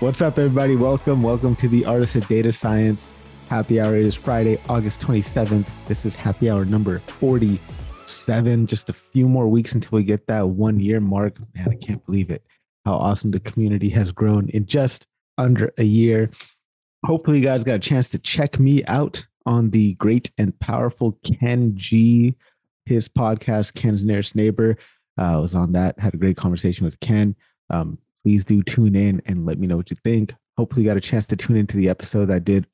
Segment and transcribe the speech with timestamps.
[0.00, 0.76] What's up, everybody?
[0.76, 1.24] Welcome.
[1.24, 3.10] Welcome to the Artist of Data Science
[3.48, 3.96] Happy Hour.
[3.96, 5.68] It is Friday, August 27th.
[5.86, 8.68] This is happy hour number 47.
[8.68, 11.36] Just a few more weeks until we get that one year mark.
[11.56, 12.44] Man, I can't believe it.
[12.84, 15.04] How awesome the community has grown in just
[15.36, 16.30] under a year.
[17.04, 21.18] Hopefully, you guys got a chance to check me out on the great and powerful
[21.24, 22.36] Ken Jee,
[22.86, 24.76] his podcast, Ken's Nearest Neighbor.
[25.18, 27.34] Uh, I was on that, had a great conversation with Ken.
[27.68, 30.34] Um, please do tune in and let me know what you think.
[30.56, 32.66] Hopefully, you got a chance to tune into the episode I did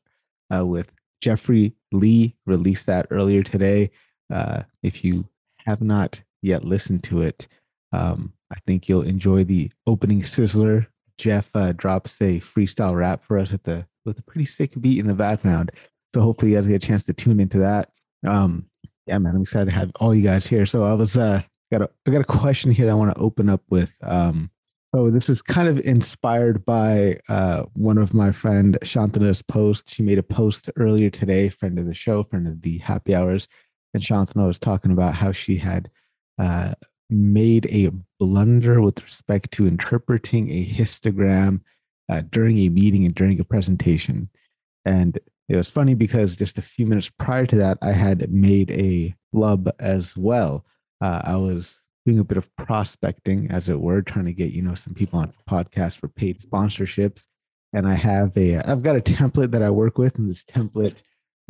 [0.55, 0.91] uh, with
[1.21, 2.37] Jeffrey Lee.
[2.47, 3.91] Released that earlier today.
[4.33, 5.29] Uh, if you
[5.67, 7.47] have not yet listened to it,
[7.93, 10.87] um, I think you'll enjoy the opening sizzler.
[11.19, 14.99] Jeff uh, drops a freestyle rap for us at the with a pretty sick beat
[14.99, 15.71] in the background.
[16.15, 17.91] So hopefully you guys get a chance to tune into that.
[18.27, 18.67] Um,
[19.07, 20.67] yeah, man, I'm excited to have all you guys here.
[20.67, 23.21] So I was uh got a I got a question here that I want to
[23.21, 23.97] open up with.
[24.03, 24.51] Um,
[24.95, 29.93] so this is kind of inspired by uh, one of my friend Shantana's post.
[29.93, 33.49] She made a post earlier today, friend of the show, friend of the happy hours,
[33.93, 35.91] and Shantana was talking about how she had
[36.39, 36.75] uh,
[37.11, 41.63] made a blunder with respect to interpreting a histogram
[42.09, 44.31] uh, during a meeting and during a presentation.
[44.85, 48.71] And it was funny because just a few minutes prior to that, I had made
[48.71, 50.65] a flub as well.
[51.01, 54.63] Uh, I was doing a bit of prospecting, as it were, trying to get you
[54.63, 57.23] know some people on podcasts for paid sponsorships.
[57.73, 61.03] And I have a, I've got a template that I work with, and this template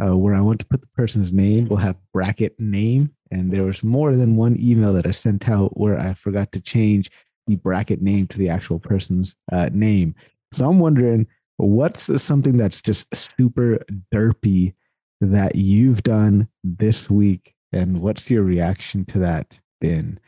[0.03, 3.11] uh, where I want to put the person's name will have bracket name.
[3.31, 6.61] And there was more than one email that I sent out where I forgot to
[6.61, 7.11] change
[7.47, 10.15] the bracket name to the actual person's uh, name.
[10.53, 14.75] So I'm wondering, what's something that's just super derpy
[15.21, 20.21] that you've done this week, and what's your reaction to that been?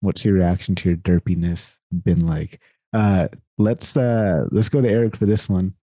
[0.00, 2.60] What's your reaction to your derpiness been like?
[2.92, 5.74] Uh, let's uh, let's go to Eric for this one.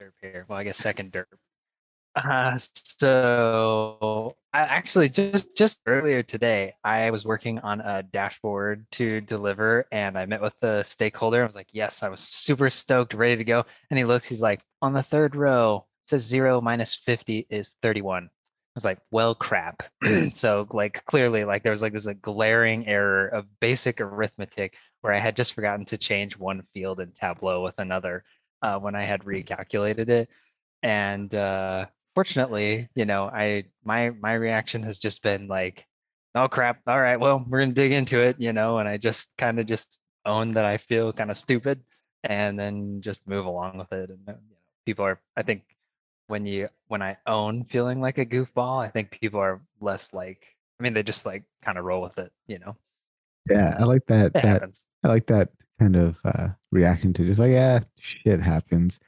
[0.00, 0.44] Derp here.
[0.48, 1.24] Well, I guess second derp.
[2.14, 9.22] Uh, so I actually just just earlier today, I was working on a dashboard to
[9.22, 11.42] deliver, and I met with the stakeholder.
[11.42, 14.42] I was like, "Yes, I was super stoked, ready to go." And he looks, he's
[14.42, 18.28] like, "On the third row, says zero minus fifty is thirty-one."
[18.74, 19.82] I was like, well, crap.
[20.32, 25.12] so like clearly like there was like this like glaring error of basic arithmetic where
[25.12, 28.24] I had just forgotten to change one field in Tableau with another
[28.62, 30.30] uh, when I had recalculated it.
[30.82, 35.86] And uh, fortunately, you know, I my my reaction has just been like,
[36.34, 39.36] oh crap, all right, well, we're gonna dig into it, you know, and I just
[39.36, 41.82] kind of just own that I feel kind of stupid
[42.24, 44.10] and then just move along with it.
[44.10, 44.38] And you know,
[44.86, 45.62] people are, I think
[46.26, 50.46] when you when I own feeling like a goofball, I think people are less like
[50.78, 52.76] I mean they just like kind of roll with it, you know.
[53.48, 54.26] Yeah, I like that.
[54.26, 54.84] It that happens.
[55.04, 55.50] I like that
[55.80, 59.00] kind of uh, reaction to just like yeah, shit happens.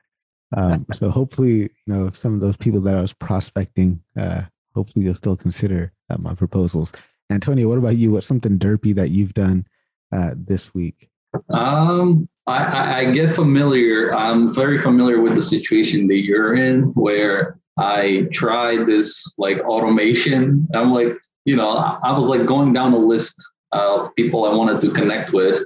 [0.56, 4.42] Um, so hopefully, you know, some of those people that I was prospecting, uh,
[4.74, 6.92] hopefully you'll still consider uh, my proposals.
[7.30, 8.12] Antonio, what about you?
[8.12, 9.66] What's something derpy that you've done
[10.12, 11.08] uh, this week?
[11.50, 14.14] Um, I, I get familiar.
[14.14, 20.68] I'm very familiar with the situation that you're in, where I tried this like automation.
[20.74, 21.16] I'm like,
[21.46, 25.32] you know, I was like going down a list of people I wanted to connect
[25.32, 25.64] with,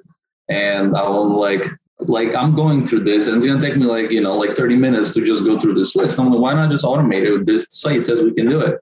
[0.49, 1.67] and I was like,
[2.01, 4.77] like I'm going through this, and it's gonna take me like you know like 30
[4.77, 6.19] minutes to just go through this list.
[6.19, 7.45] I'm like, why not just automate it?
[7.45, 8.79] This site says we can do it.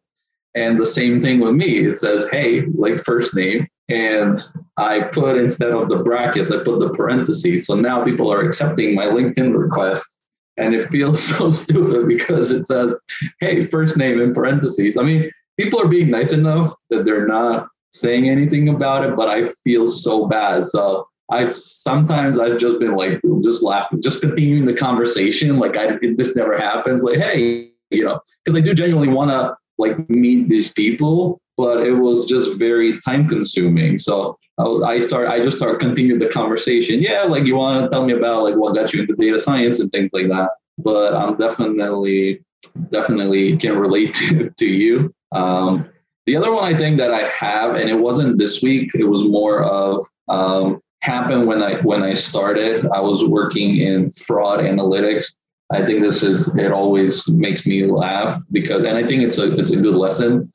[0.54, 1.80] And the same thing with me.
[1.80, 4.38] It says, hey, like first name, and
[4.76, 7.66] I put instead of the brackets, I put the parentheses.
[7.66, 10.22] So now people are accepting my LinkedIn request.
[10.56, 12.98] And it feels so stupid because it says,
[13.40, 14.96] hey, first name in parentheses.
[14.96, 19.28] I mean, people are being nice enough that they're not saying anything about it, but
[19.28, 20.66] I feel so bad.
[20.66, 25.58] So I've sometimes I've just been like just laughing, just continuing the conversation.
[25.58, 27.02] Like I this never happens.
[27.02, 31.86] Like, hey, you know, because I do genuinely want to like meet these people but
[31.86, 33.98] it was just very time consuming.
[33.98, 37.00] So I start, I just start continue the conversation.
[37.00, 39.80] Yeah, like you want to tell me about like what got you into data science
[39.80, 40.50] and things like that.
[40.78, 42.42] But I'm definitely,
[42.90, 45.14] definitely can relate to, to you.
[45.32, 45.88] Um,
[46.26, 49.24] the other one I think that I have, and it wasn't this week, it was
[49.24, 52.84] more of um, happened when I when I started.
[52.92, 55.26] I was working in fraud analytics.
[55.72, 59.56] I think this is it always makes me laugh because, and I think it's a
[59.58, 60.50] it's a good lesson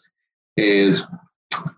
[0.58, 1.04] is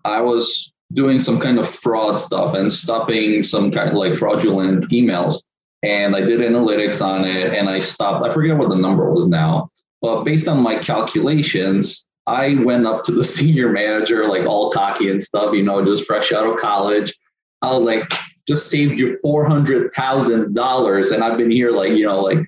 [0.04, 4.88] I was doing some kind of fraud stuff and stopping some kind of like fraudulent
[4.90, 5.42] emails.
[5.82, 8.24] And I did analytics on it and I stopped.
[8.24, 9.70] I forget what the number was now,
[10.00, 15.10] but based on my calculations, I went up to the senior manager, like all cocky
[15.10, 17.12] and stuff, you know, just fresh out of college.
[17.62, 18.10] I was like,
[18.46, 22.38] just saved you four hundred thousand dollars, and I've been here like you know like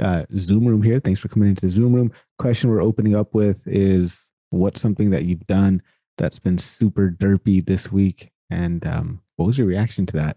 [0.00, 1.00] uh, Zoom room here.
[1.00, 2.12] Thanks for coming into the Zoom room.
[2.38, 5.82] Question we're opening up with is what's something that you've done
[6.18, 8.30] that's been super derpy this week?
[8.50, 10.36] And um, what was your reaction to that?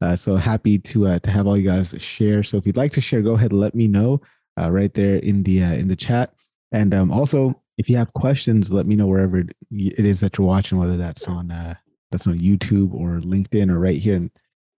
[0.00, 2.42] Uh, so happy to uh, to have all you guys share.
[2.42, 4.20] So if you'd like to share, go ahead and let me know
[4.60, 6.34] uh, right there in the uh, in the chat.
[6.72, 10.46] And um, also, if you have questions, let me know wherever it is that you're
[10.46, 11.74] watching, whether that's on uh,
[12.10, 14.30] that's on YouTube or LinkedIn or right here in,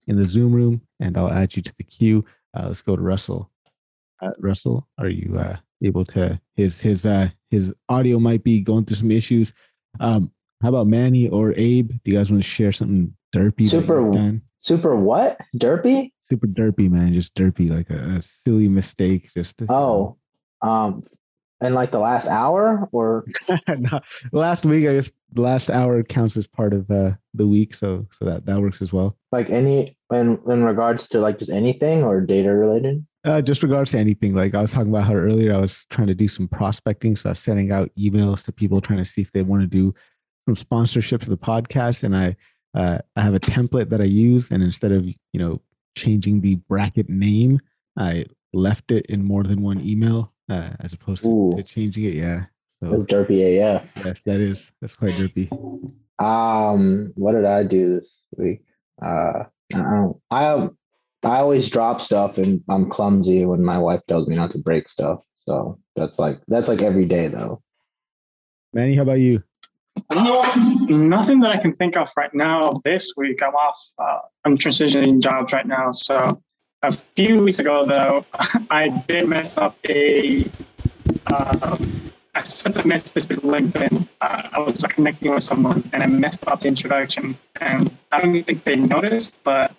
[0.09, 2.25] in the Zoom room, and I'll add you to the queue.
[2.55, 3.52] Uh, let's go to Russell
[4.23, 4.89] uh, Russell?
[4.99, 6.41] Are you uh, able to?
[6.55, 9.53] His his uh, his audio might be going through some issues.
[10.01, 10.31] Um,
[10.63, 11.89] how about Manny or Abe?
[11.89, 13.69] Do you guys want to share something derpy?
[13.69, 16.13] Super super what derpy?
[16.31, 17.13] Super derpy, man.
[17.13, 19.31] Just derpy, like a, a silly mistake.
[19.35, 20.17] Just oh,
[20.63, 21.03] um,
[21.61, 23.25] in like the last hour or
[23.69, 24.01] no,
[24.33, 24.87] last week.
[24.87, 28.47] I guess the last hour counts as part of uh, the week, so so that
[28.47, 29.17] that works as well.
[29.31, 33.05] Like any in in regards to like just anything or data related.
[33.25, 36.09] Uh, just regards to anything, like I was talking about how earlier I was trying
[36.09, 37.15] to do some prospecting.
[37.15, 39.69] So I was sending out emails to people trying to see if they want to
[39.69, 39.95] do
[40.47, 42.03] some sponsorship for the podcast.
[42.03, 42.37] And I,
[42.75, 44.51] uh, I have a template that I use.
[44.51, 45.61] And instead of, you know,
[45.97, 47.61] changing the bracket name,
[47.97, 52.15] I left it in more than one email uh, as opposed to, to, changing it.
[52.15, 52.47] Yeah.
[52.83, 53.93] So, That's derpy AF.
[54.05, 54.73] Yes, that is.
[54.81, 55.49] That's quite derpy.
[56.19, 58.65] Um, what did I do this week?
[59.01, 60.69] Uh, I don't, I
[61.25, 64.89] I always drop stuff and I'm clumsy when my wife tells me not to break
[64.89, 65.23] stuff.
[65.39, 67.63] So that's like that's like every day though.
[68.73, 69.43] Manny, how about you?
[70.89, 72.81] nothing that I can think of right now.
[72.85, 73.79] This week, I'm off.
[73.99, 75.91] Uh, I'm transitioning jobs right now.
[75.93, 76.41] So
[76.83, 78.25] a few weeks ago, though,
[78.71, 80.51] I did mess up a.
[81.27, 81.79] Uh,
[82.35, 84.09] I sent a message to LinkedIn.
[84.23, 87.37] Uh, I was connecting with someone, and I messed up the introduction.
[87.61, 89.75] And I don't think they noticed, but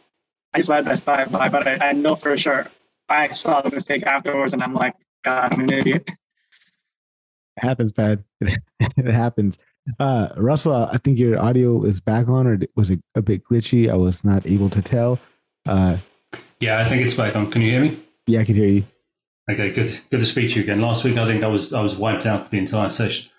[0.54, 2.68] I just let that slide by, but I, I know for sure
[3.10, 6.04] I saw the mistake afterwards, and I'm like, God, I'm an idiot.
[6.08, 6.16] It
[7.58, 8.24] happens, bad.
[8.42, 9.58] it happens.
[10.00, 13.90] Uh, Russell, I think your audio is back on, or was it a bit glitchy?
[13.90, 15.20] I was not able to tell.
[15.66, 15.98] Uh,
[16.60, 17.52] yeah, I think it's back on.
[17.52, 17.98] Can you hear me?
[18.28, 18.86] Yeah, I can hear you.
[19.50, 19.90] Okay, good.
[20.10, 20.82] Good to speak to you again.
[20.82, 23.30] Last week, I think I was I was wiped out for the entire session.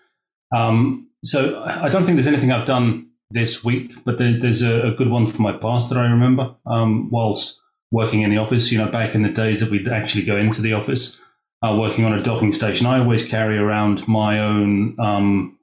[0.55, 4.89] Um, so I don't think there's anything I've done this week, but there, there's a,
[4.89, 8.71] a, good one from my past that I remember um, whilst working in the office.
[8.71, 11.21] You know, back in the days that we'd actually go into the office,
[11.63, 15.59] uh, working on a docking station, I always carry around my own um,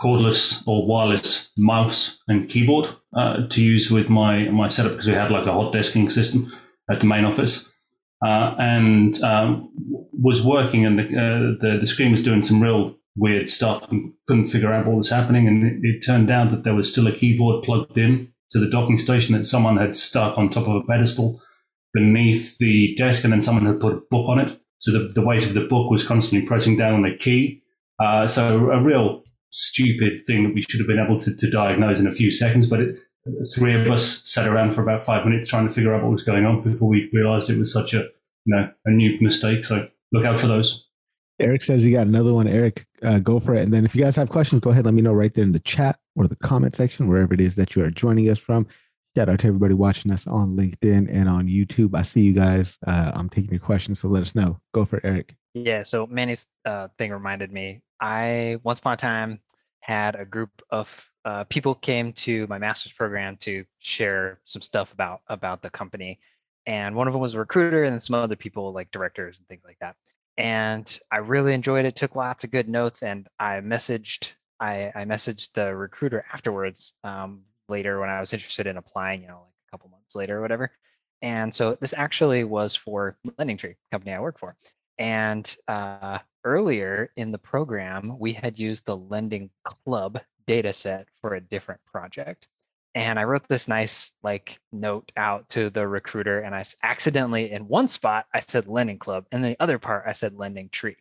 [0.00, 5.14] cordless or wireless mouse and keyboard uh, to use with my my setup because we
[5.14, 6.52] had like a hot desking system
[6.90, 7.72] at the main office.
[8.24, 9.70] Uh, and um,
[10.10, 14.12] was working, and the, uh, the the screen was doing some real weird stuff and
[14.26, 15.48] couldn't figure out what was happening.
[15.48, 18.68] And it, it, turned out that there was still a keyboard plugged in to the
[18.68, 21.40] docking station that someone had stuck on top of a pedestal
[21.92, 24.58] beneath the desk, and then someone had put a book on it.
[24.78, 27.62] So the, the weight of the book was constantly pressing down on the key.
[27.98, 31.98] Uh, so a real stupid thing that we should have been able to, to diagnose
[31.98, 32.98] in a few seconds, but it,
[33.54, 36.22] three of us sat around for about five minutes trying to figure out what was
[36.22, 38.08] going on before we realized it was such a
[38.44, 39.64] you know a new mistake.
[39.64, 40.85] So look out for those.
[41.38, 42.48] Eric says you got another one.
[42.48, 43.62] Eric, uh, go for it.
[43.62, 44.84] And then if you guys have questions, go ahead.
[44.84, 47.54] Let me know right there in the chat or the comment section, wherever it is
[47.56, 48.66] that you are joining us from.
[49.16, 51.94] Shout out to everybody watching us on LinkedIn and on YouTube.
[51.94, 52.78] I see you guys.
[52.86, 54.58] Uh, I'm taking your questions, so let us know.
[54.72, 55.34] Go for it, Eric.
[55.54, 55.82] Yeah.
[55.82, 57.80] So Manny's uh, thing reminded me.
[58.00, 59.40] I once upon a time
[59.80, 64.92] had a group of uh, people came to my master's program to share some stuff
[64.92, 66.18] about about the company,
[66.66, 69.62] and one of them was a recruiter, and some other people like directors and things
[69.64, 69.96] like that.
[70.38, 71.96] And I really enjoyed it.
[71.96, 77.42] Took lots of good notes, and I messaged I, I messaged the recruiter afterwards um,
[77.68, 79.22] later when I was interested in applying.
[79.22, 80.72] You know, like a couple months later or whatever.
[81.22, 84.56] And so this actually was for Lending Tree, company I work for.
[84.98, 91.34] And uh, earlier in the program, we had used the Lending Club data set for
[91.34, 92.48] a different project.
[92.96, 97.68] And I wrote this nice like note out to the recruiter, and I accidentally in
[97.68, 100.96] one spot I said Lending Club, and the other part I said Lending Tree.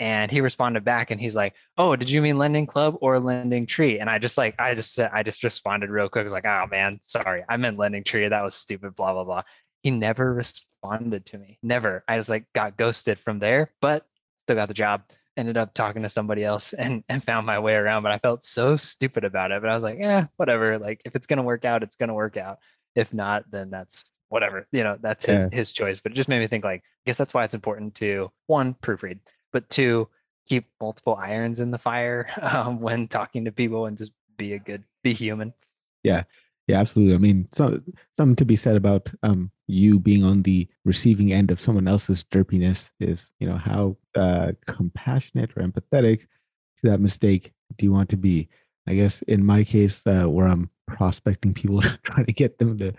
[0.00, 3.66] And he responded back, and he's like, "Oh, did you mean Lending Club or Lending
[3.66, 6.22] Tree?" And I just like I just said I just responded real quick.
[6.22, 8.26] I was like, "Oh man, sorry, I meant Lending Tree.
[8.26, 9.42] That was stupid." Blah blah blah.
[9.84, 11.60] He never responded to me.
[11.62, 12.02] Never.
[12.08, 14.04] I just like got ghosted from there, but
[14.44, 15.04] still got the job
[15.38, 18.02] ended up talking to somebody else and, and found my way around.
[18.02, 19.62] But I felt so stupid about it.
[19.62, 20.78] But I was like, yeah, whatever.
[20.78, 22.58] Like if it's gonna work out, it's gonna work out.
[22.94, 24.66] If not, then that's whatever.
[24.72, 25.56] You know, that's his yeah.
[25.56, 26.00] his choice.
[26.00, 28.74] But it just made me think like, I guess that's why it's important to one,
[28.82, 29.20] proofread,
[29.52, 30.08] but two,
[30.48, 34.58] keep multiple irons in the fire um, when talking to people and just be a
[34.58, 35.54] good be human.
[36.02, 36.24] Yeah.
[36.68, 37.14] Yeah, absolutely.
[37.14, 37.80] I mean, so,
[38.18, 42.24] something to be said about um, you being on the receiving end of someone else's
[42.24, 48.10] derpiness is, you know, how uh, compassionate or empathetic to that mistake do you want
[48.10, 48.48] to be?
[48.86, 52.92] I guess in my case, uh, where I'm prospecting people, trying to get them to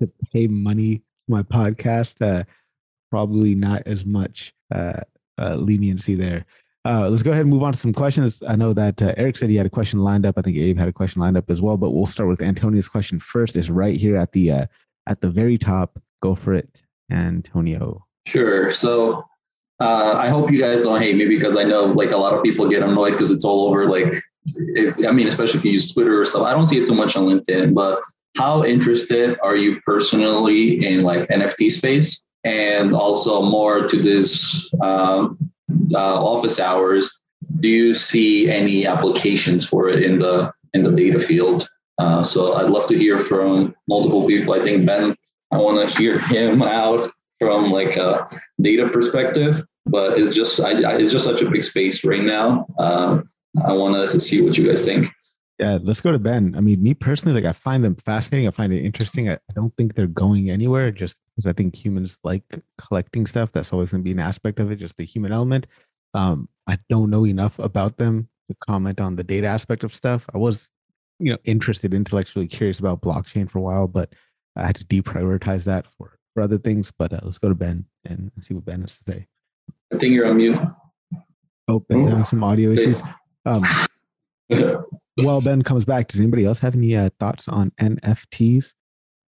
[0.00, 2.44] to pay money to my podcast, uh,
[3.10, 5.00] probably not as much uh,
[5.38, 6.46] uh, leniency there.
[6.86, 8.42] Uh, let's go ahead and move on to some questions.
[8.46, 10.36] I know that uh, Eric said he had a question lined up.
[10.36, 12.88] I think Abe had a question lined up as well, but we'll start with Antonio's
[12.88, 13.56] question first.
[13.56, 14.66] Is right here at the uh,
[15.08, 15.98] at the very top.
[16.22, 18.06] Go for it, Antonio.
[18.26, 18.70] Sure.
[18.70, 19.24] So
[19.80, 22.42] uh, I hope you guys don't hate me because I know like a lot of
[22.42, 23.86] people get annoyed because it's all over.
[23.86, 24.14] Like,
[24.44, 26.42] if, I mean, especially if you use Twitter or stuff.
[26.42, 28.00] I don't see it too much on LinkedIn, but
[28.36, 35.38] how interested are you personally in like NFT space and also more to this um,
[35.94, 37.10] uh, office hours,
[37.60, 41.68] do you see any applications for it in the in the data field?
[41.98, 44.54] Uh, so I'd love to hear from multiple people.
[44.54, 45.14] I think Ben,
[45.52, 48.28] I want to hear him out from like a
[48.60, 52.66] data perspective, but it's just I, it's just such a big space right now.
[52.78, 53.20] Uh,
[53.64, 55.08] I want to see what you guys think.
[55.58, 56.54] Yeah, let's go to Ben.
[56.56, 58.48] I mean, me personally, like I find them fascinating.
[58.48, 59.30] I find it interesting.
[59.30, 62.44] I, I don't think they're going anywhere just because I think humans like
[62.78, 63.52] collecting stuff.
[63.52, 65.66] That's always going to be an aspect of it, just the human element.
[66.14, 70.24] Um, I don't know enough about them to comment on the data aspect of stuff.
[70.32, 70.70] I was,
[71.18, 74.12] you know, interested, intellectually curious about blockchain for a while, but
[74.56, 76.92] I had to deprioritize that for, for other things.
[76.96, 79.26] But uh, let's go to Ben and see what Ben has to say.
[79.92, 80.58] I think you're on mute.
[81.66, 83.02] Oh, Ben's having some audio issues.
[83.46, 83.64] Um,
[85.16, 88.74] while Ben comes back, does anybody else have any uh, thoughts on NFTs?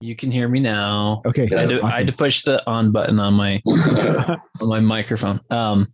[0.01, 1.23] You can hear me now.
[1.25, 1.87] Okay, I, had to, awesome.
[1.87, 5.41] I had to push the on button on my on my microphone.
[5.51, 5.93] Um,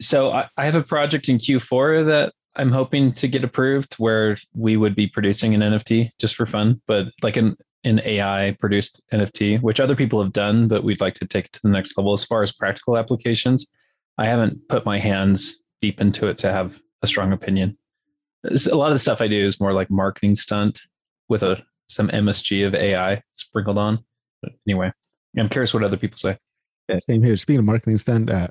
[0.00, 4.36] so I, I have a project in Q4 that I'm hoping to get approved where
[4.54, 9.02] we would be producing an NFT just for fun, but like an an AI produced
[9.12, 11.98] NFT, which other people have done, but we'd like to take it to the next
[11.98, 13.66] level as far as practical applications.
[14.18, 17.76] I haven't put my hands deep into it to have a strong opinion
[18.44, 20.80] a lot of the stuff I do is more like marketing stunt
[21.28, 24.04] with a some MSG of AI sprinkled on.
[24.42, 24.92] But anyway,
[25.36, 26.38] I'm curious what other people say.
[26.88, 27.36] Yeah, same here.
[27.36, 28.48] Speaking of marketing stunt, uh,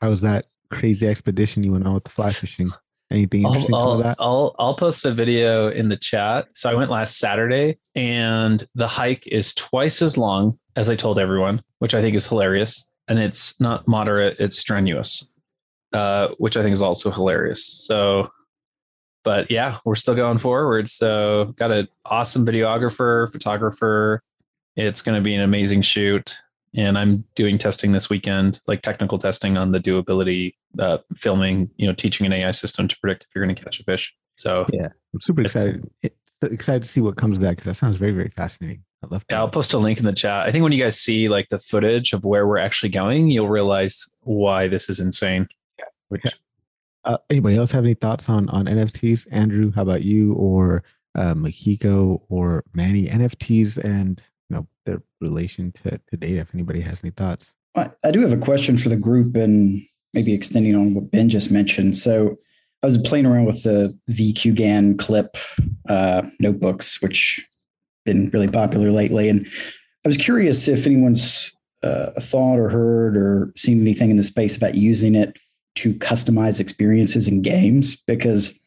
[0.00, 2.70] how was that crazy expedition you went on with the fly fishing?
[3.10, 4.16] Anything interesting I'll, I'll, that?
[4.18, 6.48] I'll, I'll post a video in the chat.
[6.54, 11.18] So I went last Saturday, and the hike is twice as long as I told
[11.18, 12.84] everyone, which I think is hilarious.
[13.08, 15.24] And it's not moderate; it's strenuous,
[15.92, 17.64] uh, which I think is also hilarious.
[17.64, 18.28] So
[19.26, 20.88] but yeah, we're still going forward.
[20.88, 24.22] So got an awesome videographer, photographer.
[24.76, 26.36] It's going to be an amazing shoot.
[26.76, 31.88] And I'm doing testing this weekend, like technical testing on the doability, uh, filming, you
[31.88, 34.14] know, teaching an AI system to predict if you're going to catch a fish.
[34.36, 35.90] So yeah, I'm super excited.
[36.42, 38.84] excited to see what comes of that because that sounds very, very fascinating.
[39.02, 39.24] I love.
[39.28, 40.46] Yeah, I'll post a link in the chat.
[40.46, 43.48] I think when you guys see like the footage of where we're actually going, you'll
[43.48, 45.48] realize why this is insane.
[45.80, 45.86] Yeah.
[46.10, 46.30] Which yeah.
[47.06, 49.28] Uh, anybody else have any thoughts on on NFTs?
[49.30, 50.82] Andrew, how about you or
[51.14, 53.06] uh, Mikiko or Manny?
[53.06, 54.20] NFTs and
[54.50, 56.40] you know their relation to, to data.
[56.40, 59.86] If anybody has any thoughts, I, I do have a question for the group and
[60.14, 61.96] maybe extending on what Ben just mentioned.
[61.96, 62.36] So
[62.82, 65.36] I was playing around with the VQGAN clip
[65.88, 67.46] uh, notebooks, which
[68.04, 69.46] been really popular lately, and
[70.04, 74.56] I was curious if anyone's uh, thought or heard or seen anything in the space
[74.56, 75.38] about using it
[75.76, 78.58] to customize experiences in games because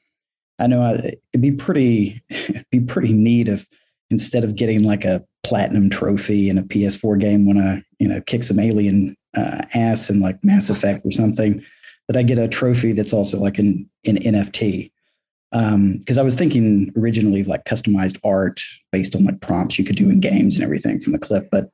[0.60, 2.22] I know I, it'd be pretty
[2.72, 3.68] be pretty neat if
[4.10, 8.22] instead of getting like a platinum trophy in a PS4 game when I you know
[8.22, 11.64] kick some alien uh, ass in like Mass Effect or something,
[12.08, 14.92] that I get a trophy that's also like an an NFT.
[15.52, 18.62] Because um, I was thinking originally like customized art
[18.92, 21.72] based on like prompts you could do in games and everything from the clip, but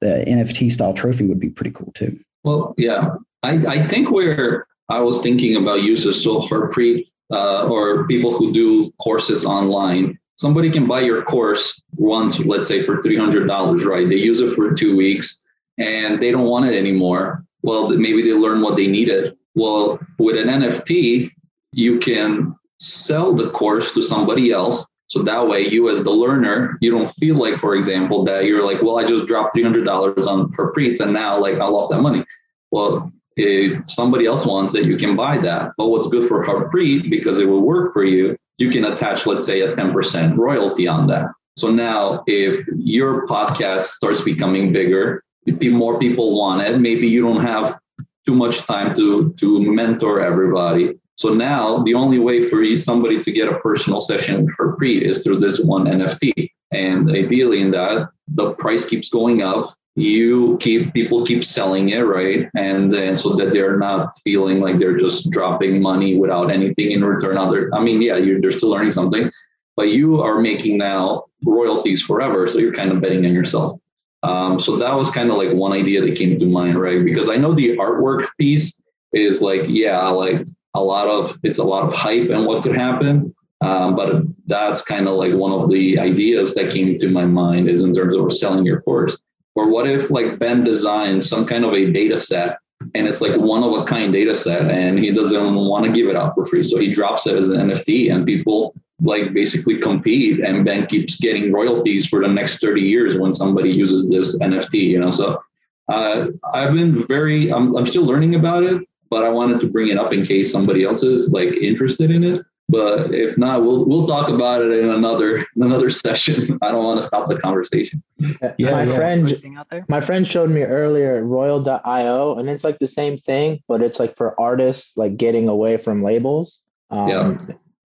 [0.00, 2.18] the NFT style trophy would be pretty cool too.
[2.42, 3.10] Well, yeah,
[3.42, 8.52] I, I think where I was thinking about users, so Harpreet uh, or people who
[8.52, 14.08] do courses online, somebody can buy your course once, let's say for $300, right?
[14.08, 15.42] They use it for two weeks
[15.78, 17.44] and they don't want it anymore.
[17.62, 19.36] Well, maybe they learn what they needed.
[19.54, 21.30] Well, with an NFT,
[21.72, 24.86] you can sell the course to somebody else.
[25.06, 28.64] So that way, you as the learner, you don't feel like, for example, that you're
[28.64, 32.24] like, well, I just dropped $300 on Harpreet and now like I lost that money.
[32.70, 35.72] Well, if somebody else wants it, you can buy that.
[35.76, 39.46] But what's good for Harpreet, because it will work for you, you can attach, let's
[39.46, 41.26] say, a 10% royalty on that.
[41.56, 45.22] So now, if your podcast starts becoming bigger,
[45.62, 47.78] more people want it, maybe you don't have
[48.26, 50.94] too much time to, to mentor everybody.
[51.16, 55.02] So now, the only way for you, somebody to get a personal session with Harpreet
[55.02, 56.50] is through this one NFT.
[56.72, 62.00] And ideally, in that, the price keeps going up you keep people keep selling it
[62.00, 62.48] right?
[62.56, 67.04] And then so that they're not feeling like they're just dropping money without anything in
[67.04, 69.30] return other i mean yeah they're still learning something
[69.76, 73.78] but you are making now royalties forever so you're kind of betting on yourself.
[74.22, 77.04] Um, so that was kind of like one idea that came to mind right?
[77.04, 78.80] Because i know the artwork piece
[79.12, 82.74] is like yeah like a lot of it's a lot of hype and what could
[82.74, 87.24] happen um, but that's kind of like one of the ideas that came to my
[87.24, 89.21] mind is in terms of selling your course
[89.54, 92.58] or what if like Ben designs some kind of a data set
[92.94, 96.08] and it's like one of a kind data set and he doesn't want to give
[96.08, 96.62] it out for free.
[96.62, 101.20] So he drops it as an NFT and people like basically compete and Ben keeps
[101.20, 105.10] getting royalties for the next 30 years when somebody uses this NFT, you know?
[105.10, 105.42] So
[105.88, 109.88] uh, I've been very, I'm, I'm still learning about it, but I wanted to bring
[109.88, 112.42] it up in case somebody else is like interested in it.
[112.72, 116.58] But if not, we'll we'll talk about it in another another session.
[116.62, 118.02] I don't want to stop the conversation.
[118.18, 118.96] Yeah, my yeah.
[118.96, 124.00] friend my friend showed me earlier royal.io and it's like the same thing, but it's
[124.00, 126.62] like for artists like getting away from labels.
[126.90, 127.38] Um, yeah.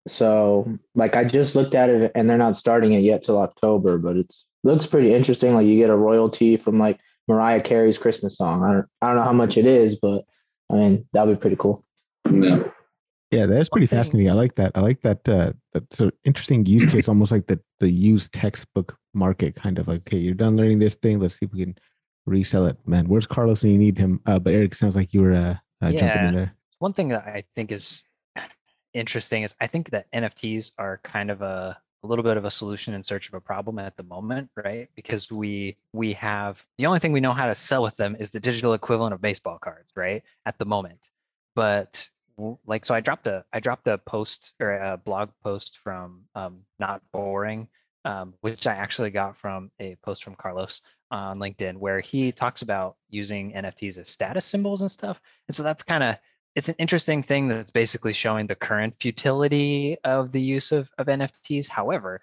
[0.06, 3.98] so like I just looked at it and they're not starting it yet till October,
[3.98, 5.52] but it's looks pretty interesting.
[5.54, 8.62] Like you get a royalty from like Mariah Carey's Christmas song.
[8.62, 10.22] I don't I don't know how much it is, but
[10.70, 11.82] I mean that'd be pretty cool.
[12.30, 12.70] Yeah.
[13.30, 14.30] Yeah, that's pretty fascinating.
[14.30, 14.72] I like that.
[14.74, 15.28] I like that.
[15.28, 19.88] Uh, that's an interesting use case, almost like the the used textbook market, kind of
[19.88, 21.18] like, okay, you're done learning this thing.
[21.18, 21.76] Let's see if we can
[22.24, 22.76] resell it.
[22.86, 24.20] Man, where's Carlos when you need him?
[24.26, 26.00] Uh, but Eric sounds like you were uh, uh, yeah.
[26.00, 26.54] jumping in there.
[26.78, 28.04] One thing that I think is
[28.94, 32.50] interesting is I think that NFTs are kind of a a little bit of a
[32.50, 34.88] solution in search of a problem at the moment, right?
[34.94, 38.30] Because we we have the only thing we know how to sell with them is
[38.30, 40.22] the digital equivalent of baseball cards, right?
[40.44, 41.08] At the moment.
[41.54, 42.08] But
[42.66, 46.60] like so i dropped a i dropped a post or a blog post from um,
[46.78, 47.68] not boring
[48.04, 52.62] um, which i actually got from a post from carlos on linkedin where he talks
[52.62, 55.20] about using nfts as status symbols and stuff.
[55.48, 56.16] And so that's kind of
[56.54, 61.06] it's an interesting thing that's basically showing the current futility of the use of, of
[61.06, 62.20] nfts however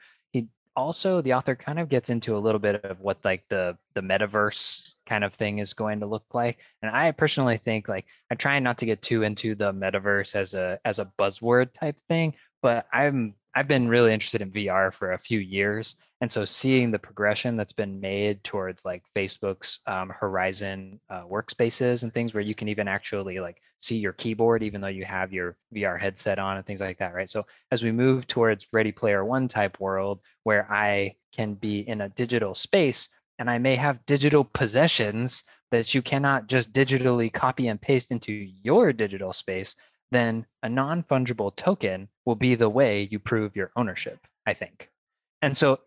[0.75, 4.01] also the author kind of gets into a little bit of what like the the
[4.01, 8.35] metaverse kind of thing is going to look like and i personally think like i
[8.35, 12.33] try not to get too into the metaverse as a as a buzzword type thing
[12.61, 16.89] but i'm i've been really interested in vr for a few years and so seeing
[16.89, 22.41] the progression that's been made towards like facebook's um, horizon uh, workspaces and things where
[22.41, 26.39] you can even actually like see your keyboard even though you have your VR headset
[26.39, 27.29] on and things like that, right?
[27.29, 32.01] So as we move towards Ready Player One type world where I can be in
[32.01, 37.67] a digital space and I may have digital possessions that you cannot just digitally copy
[37.67, 39.75] and paste into your digital space,
[40.11, 44.89] then a non fungible token will be the way you prove your ownership, I think.
[45.41, 45.79] And so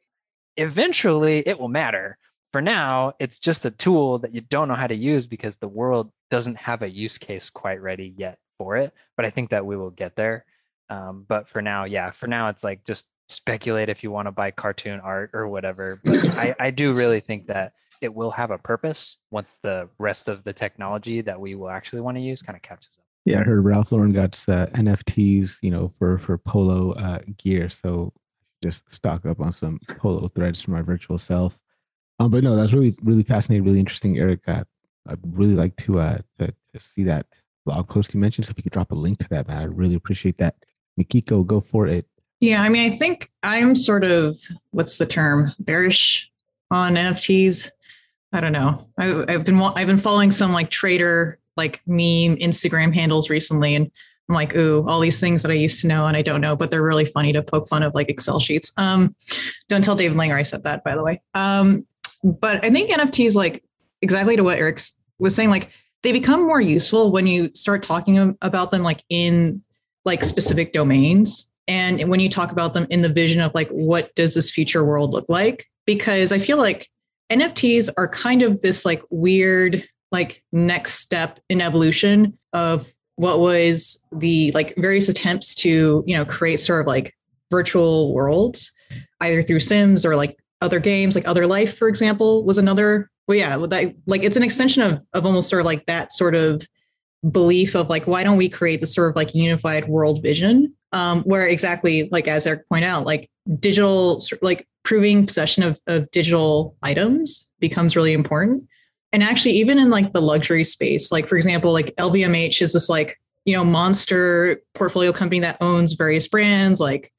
[0.56, 2.18] eventually it will matter
[2.52, 5.68] for now, it's just a tool that you don't know how to use because the
[5.68, 8.92] world doesn't have a use case quite ready yet for it.
[9.16, 10.44] But I think that we will get there.
[10.88, 14.32] Um, but for now, yeah, for now, it's like just speculate if you want to
[14.32, 16.00] buy cartoon art or whatever.
[16.04, 20.28] But I, I do really think that it will have a purpose once the rest
[20.28, 23.04] of the technology that we will actually want to use kind of catches up.
[23.24, 27.68] Yeah, I heard Ralph Lauren got uh, NFTs, you know, for for polo uh, gear.
[27.68, 28.12] So
[28.62, 31.58] just stock up on some polo threads for my virtual self.
[32.18, 34.40] Um, but no, that's really, really fascinating, really interesting, Eric.
[34.46, 34.64] Uh,
[35.08, 37.26] I'd really like to, uh, to, to see that
[37.64, 38.46] blog post you mentioned.
[38.46, 40.56] So if you could drop a link to that, man, I'd really appreciate that.
[40.98, 42.06] Mikiko, go for it.
[42.40, 44.36] Yeah, I mean, I think I'm sort of
[44.70, 46.30] what's the term bearish
[46.70, 47.70] on NFTs.
[48.32, 48.86] I don't know.
[48.98, 53.90] I, have been I've been following some like trader like meme Instagram handles recently, and
[54.28, 56.56] I'm like, ooh, all these things that I used to know and I don't know,
[56.56, 58.72] but they're really funny to poke fun of like Excel sheets.
[58.76, 59.14] Um,
[59.68, 61.22] don't tell David Langer I said that, by the way.
[61.34, 61.86] Um,
[62.22, 63.64] but I think NFTs like
[64.02, 64.80] exactly to what Eric
[65.18, 65.70] was saying, like
[66.02, 69.62] they become more useful when you start talking about them like in
[70.04, 74.14] like specific domains and when you talk about them in the vision of like what
[74.14, 75.66] does this future world look like?
[75.84, 76.88] Because i feel like
[77.30, 84.02] nfts are kind of this like weird like next step in evolution of what was
[84.12, 87.14] the like various attempts to you know create sort of like
[87.50, 88.72] virtual worlds
[89.20, 93.36] either through sims or like other games like other life for example was another well
[93.36, 96.66] yeah that, like it's an extension of of almost sort of like that sort of
[97.30, 101.22] belief of like why don't we create this sort of like unified world vision um,
[101.22, 106.76] where exactly like as Eric pointed out, like digital like proving possession of, of digital
[106.82, 108.64] items becomes really important.
[109.12, 112.88] And actually, even in like the luxury space, like for example, like LVMH is this
[112.88, 117.12] like you know monster portfolio company that owns various brands like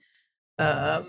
[0.60, 1.06] um,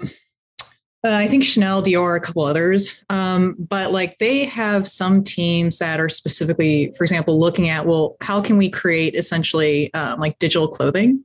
[1.04, 3.04] uh, I think Chanel, Dior, a couple others.
[3.08, 8.16] Um, but like they have some teams that are specifically, for example, looking at well,
[8.20, 11.24] how can we create essentially um, like digital clothing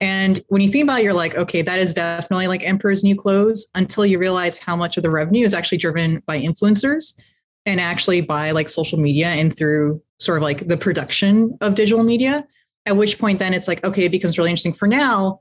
[0.00, 3.16] and when you think about it, you're like, okay, that is definitely like Emperor's New
[3.16, 7.20] Clothes until you realize how much of the revenue is actually driven by influencers
[7.66, 12.04] and actually by like social media and through sort of like the production of digital
[12.04, 12.46] media.
[12.86, 14.72] At which point, then it's like, okay, it becomes really interesting.
[14.72, 15.40] For now,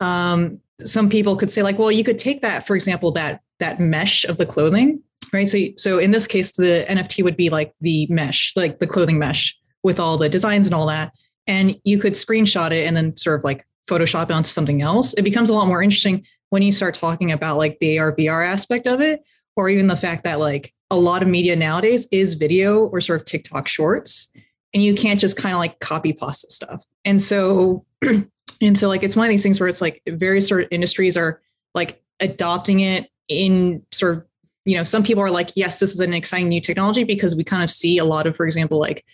[0.00, 3.80] um, some people could say like, well, you could take that, for example, that that
[3.80, 5.48] mesh of the clothing, right?
[5.48, 9.18] So, so in this case, the NFT would be like the mesh, like the clothing
[9.18, 11.12] mesh with all the designs and all that,
[11.46, 15.22] and you could screenshot it and then sort of like Photoshop onto something else, it
[15.22, 18.86] becomes a lot more interesting when you start talking about like the AR VR aspect
[18.86, 19.22] of it,
[19.56, 23.20] or even the fact that like a lot of media nowadays is video or sort
[23.20, 24.28] of TikTok shorts,
[24.72, 26.84] and you can't just kind of like copy pasta stuff.
[27.04, 27.84] And so,
[28.60, 31.16] and so like it's one of these things where it's like various sort of industries
[31.16, 31.40] are
[31.74, 34.24] like adopting it in sort of
[34.64, 37.44] you know some people are like yes this is an exciting new technology because we
[37.44, 39.04] kind of see a lot of for example like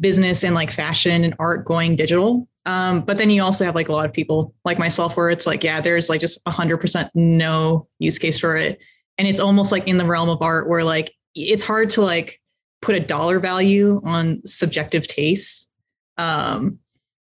[0.00, 3.88] business and like fashion and art going digital um, but then you also have like
[3.88, 7.88] a lot of people like myself where it's like, yeah, there's like just 100% no
[7.98, 8.80] use case for it.
[9.18, 12.40] And it's almost like in the realm of art where like it's hard to like
[12.82, 15.68] put a dollar value on subjective tastes
[16.18, 16.78] um,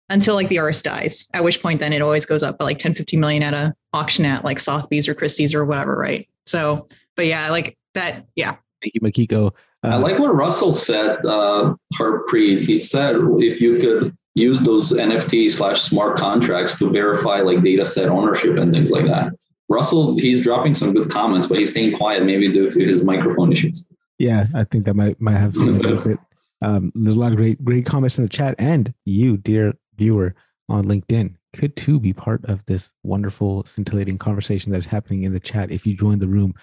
[0.08, 2.78] until like the artist dies, at which point then it always goes up by like
[2.78, 6.28] 10, 15 million at a auction at like Sotheby's or Christie's or whatever, right?
[6.46, 8.56] So, but yeah, like that, yeah.
[8.82, 9.48] Thank you, Mikiko.
[9.82, 12.64] Uh, I like what Russell said, uh, Harpreet.
[12.64, 17.84] He said if you could use those NFT slash smart contracts to verify like data
[17.84, 19.32] set ownership and things like that.
[19.68, 23.50] Russell, he's dropping some good comments, but he's staying quiet maybe due to his microphone
[23.50, 23.90] issues.
[24.18, 26.18] Yeah, I think that might might have something to do with it.
[26.60, 30.34] Um, there's a lot of great great comments in the chat, and you, dear viewer
[30.68, 35.32] on LinkedIn, could too be part of this wonderful, scintillating conversation that is happening in
[35.32, 36.54] the chat if you join the room.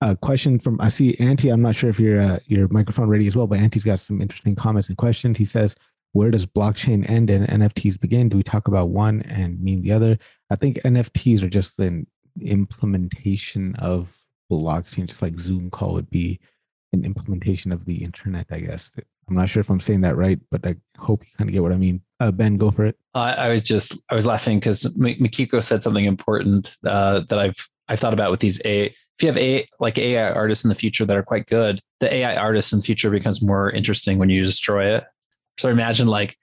[0.00, 1.50] A question from I see Auntie.
[1.50, 4.22] I'm not sure if your uh, your microphone ready as well, but Auntie's got some
[4.22, 5.36] interesting comments and questions.
[5.36, 5.76] He says,
[6.12, 8.28] where does blockchain end and NFTs begin?
[8.28, 10.18] Do we talk about one and mean the other?
[10.50, 12.06] I think NFTs are just an
[12.40, 14.08] implementation of
[14.50, 16.40] blockchain, just like Zoom call would be
[16.92, 18.90] an implementation of the internet, I guess.
[19.28, 21.62] I'm not sure if I'm saying that right, but I hope you kind of get
[21.62, 22.02] what I mean.
[22.20, 22.96] Uh, ben, go for it.
[23.14, 27.68] I, I was just I was laughing because Mikiko said something important uh, that I've
[27.88, 30.74] I've thought about with these a if you have a like AI artists in the
[30.74, 34.30] future that are quite good, the AI artist in the future becomes more interesting when
[34.30, 35.04] you destroy it
[35.60, 36.36] so imagine like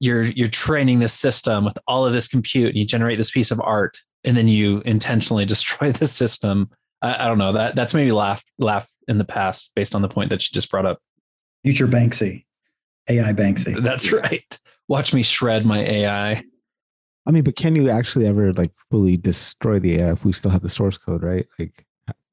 [0.00, 3.50] you're you're training this system with all of this compute and you generate this piece
[3.50, 6.70] of art and then you intentionally destroy the system.
[7.02, 10.08] I, I don't know that that's maybe laugh laugh in the past based on the
[10.08, 10.98] point that you just brought up.
[11.62, 12.46] Future Banksy,
[13.08, 13.80] AI Banksy.
[13.82, 14.58] That's right.
[14.88, 16.42] Watch me shred my AI.
[17.26, 20.50] I mean, but can you actually ever like fully destroy the AI if we still
[20.50, 21.46] have the source code, right?
[21.58, 21.86] Like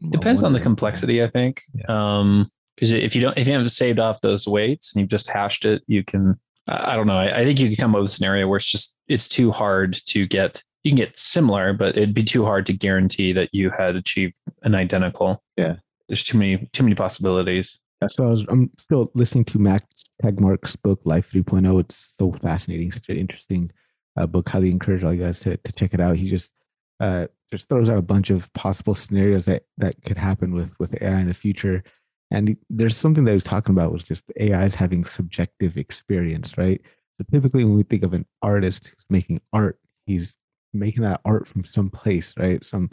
[0.10, 1.62] depends on the complexity, I think.
[1.74, 1.86] Yeah.
[1.88, 5.30] Um, because if you don't if you haven't saved off those weights and you've just
[5.30, 8.10] hashed it you can i don't know I, I, think you can come up with
[8.10, 11.98] a scenario where it's just it's too hard to get you can get similar but
[11.98, 15.76] it'd be too hard to guarantee that you had achieved an identical yeah
[16.08, 19.86] there's too many too many possibilities so I was, i'm still listening to max
[20.24, 23.72] tegmark's book life 3.0 it's so fascinating such an interesting
[24.18, 26.52] uh, book highly encourage all you guys to, to check it out he just
[27.00, 30.96] uh, just throws out a bunch of possible scenarios that that could happen with with
[31.02, 31.84] ai in the future
[32.32, 36.82] and there's something that he was talking about was just AIs having subjective experience, right?
[37.18, 40.38] So typically, when we think of an artist making art, he's
[40.74, 42.64] making that art from some place, right?
[42.64, 42.90] Some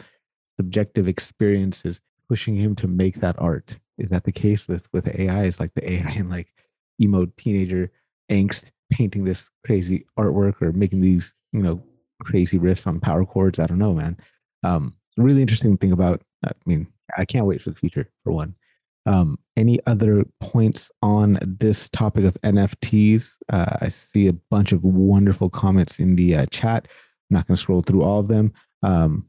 [0.59, 3.77] subjective experiences pushing him to make that art.
[3.99, 5.45] Is that the case with with AI?
[5.45, 6.47] Is like the AI and like
[7.01, 7.91] emo teenager
[8.31, 11.81] angst painting this crazy artwork or making these you know
[12.23, 13.59] crazy riffs on power chords?
[13.59, 14.17] I don't know, man.
[14.63, 16.21] Um, really interesting thing about.
[16.45, 18.55] I mean, I can't wait for the future for one.
[19.05, 23.33] Um, any other points on this topic of NFTs?
[23.51, 26.87] Uh, I see a bunch of wonderful comments in the uh, chat.
[27.29, 28.53] I'm not going to scroll through all of them.
[28.83, 29.25] Um,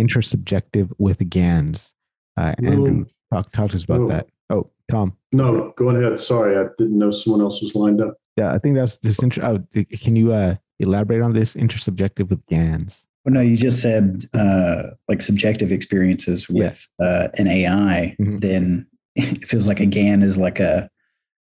[0.00, 1.92] intersubjective with GANs.
[2.36, 4.28] Uh, Andrew, talk, talk to us about that.
[4.50, 5.16] Oh, Tom.
[5.32, 6.18] No, go ahead.
[6.18, 8.18] Sorry, I didn't know someone else was lined up.
[8.36, 9.22] Yeah, I think that's this.
[9.22, 13.04] Inter- oh, can you uh, elaborate on this intersubjective with GANs?
[13.24, 18.16] Well, no, you just said uh, like subjective experiences with uh, an AI.
[18.18, 18.36] Mm-hmm.
[18.36, 18.86] Then
[19.16, 20.88] it feels like a GAN is like a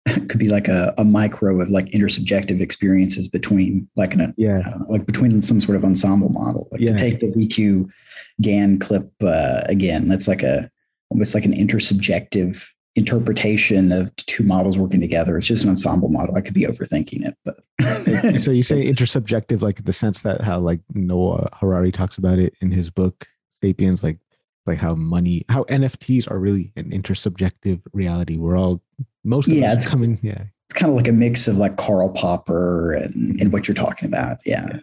[0.28, 4.86] could be like a, a micro of like intersubjective experiences between like an yeah know,
[4.90, 6.68] like between some sort of ensemble model.
[6.72, 6.88] Like yeah.
[6.88, 7.90] to take the VQ
[8.42, 10.70] GAN clip uh, again, that's like a
[11.10, 15.38] almost like an intersubjective interpretation of two models working together.
[15.38, 16.36] It's just an ensemble model.
[16.36, 17.58] I could be overthinking it, but
[18.42, 22.54] so you say intersubjective, like the sense that how like Noah Harari talks about it
[22.62, 23.28] in his book
[23.62, 24.18] Sapiens, like
[24.66, 28.38] like how money, how NFTs are really an intersubjective reality.
[28.38, 28.82] We're all
[29.24, 30.20] most of yeah, it's coming.
[30.22, 33.76] Yeah, it's kind of like a mix of like Karl Popper and and what you're
[33.76, 34.38] talking about.
[34.46, 34.68] Yeah.
[34.70, 34.80] yeah.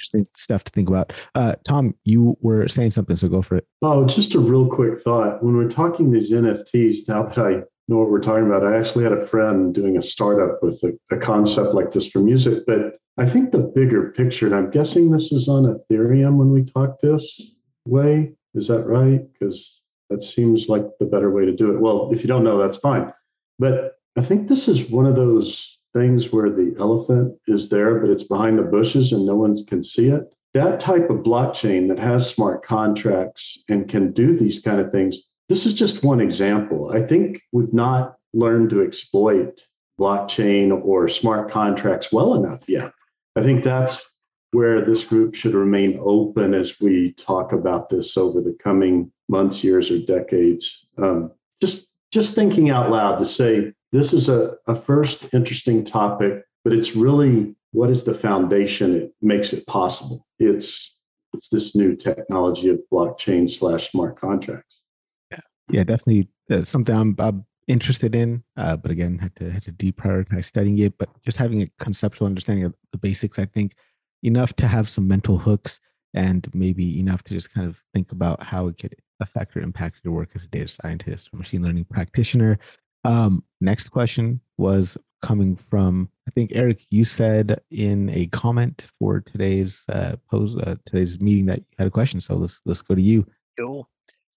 [0.00, 1.12] Interesting stuff to think about.
[1.34, 3.66] Uh, Tom, you were saying something, so go for it.
[3.82, 5.44] Oh, just a real quick thought.
[5.44, 9.04] When we're talking these NFTs, now that I know what we're talking about, I actually
[9.04, 12.64] had a friend doing a startup with a, a concept like this for music.
[12.66, 16.64] But I think the bigger picture, and I'm guessing this is on Ethereum when we
[16.64, 17.52] talk this
[17.86, 19.20] way, is that right?
[19.34, 21.80] Because that seems like the better way to do it.
[21.80, 23.12] Well, if you don't know, that's fine.
[23.58, 28.10] But I think this is one of those things where the elephant is there, but
[28.10, 30.24] it's behind the bushes and no one can see it.
[30.54, 35.18] That type of blockchain that has smart contracts and can do these kind of things,
[35.48, 36.90] this is just one example.
[36.92, 39.66] I think we've not learned to exploit
[40.00, 42.92] blockchain or smart contracts well enough yet.
[43.36, 44.04] I think that's
[44.52, 49.62] where this group should remain open as we talk about this over the coming months,
[49.62, 50.86] years, or decades.
[50.98, 56.44] Um, just just thinking out loud to say this is a, a first interesting topic,
[56.64, 60.26] but it's really what is the foundation that makes it possible?
[60.38, 60.96] It's
[61.32, 64.80] it's this new technology of blockchain slash smart contracts.
[65.30, 65.38] Yeah,
[65.70, 68.42] yeah, definitely uh, something I'm, I'm, interested in.
[68.56, 70.98] Uh, but again, had to had to deprioritize studying it.
[70.98, 73.76] But just having a conceptual understanding of the basics, I think,
[74.24, 75.78] enough to have some mental hooks
[76.12, 80.00] and maybe enough to just kind of think about how it could affect or impact
[80.02, 82.58] your work as a data scientist or machine learning practitioner.
[83.04, 86.84] Um, next question was coming from I think Eric.
[86.90, 91.86] You said in a comment for today's uh, pose uh, today's meeting that you had
[91.88, 92.20] a question.
[92.20, 93.26] So let's let's go to you.
[93.58, 93.88] Cool.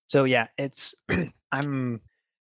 [0.07, 0.95] So yeah, it's
[1.51, 2.01] I'm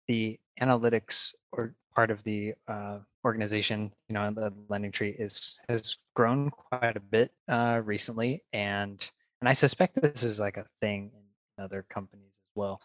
[0.07, 5.97] the analytics or part of the uh, organization, you know, the Lending Tree is has
[6.15, 9.09] grown quite a bit uh, recently, and
[9.41, 12.81] and I suspect this is like a thing in other companies as well.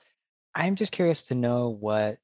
[0.55, 2.19] I'm just curious to know what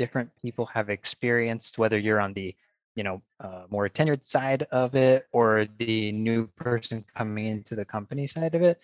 [0.00, 2.56] different people have experienced, whether you're on the
[2.96, 7.84] you know uh, more tenured side of it or the new person coming into the
[7.84, 8.80] company side of it,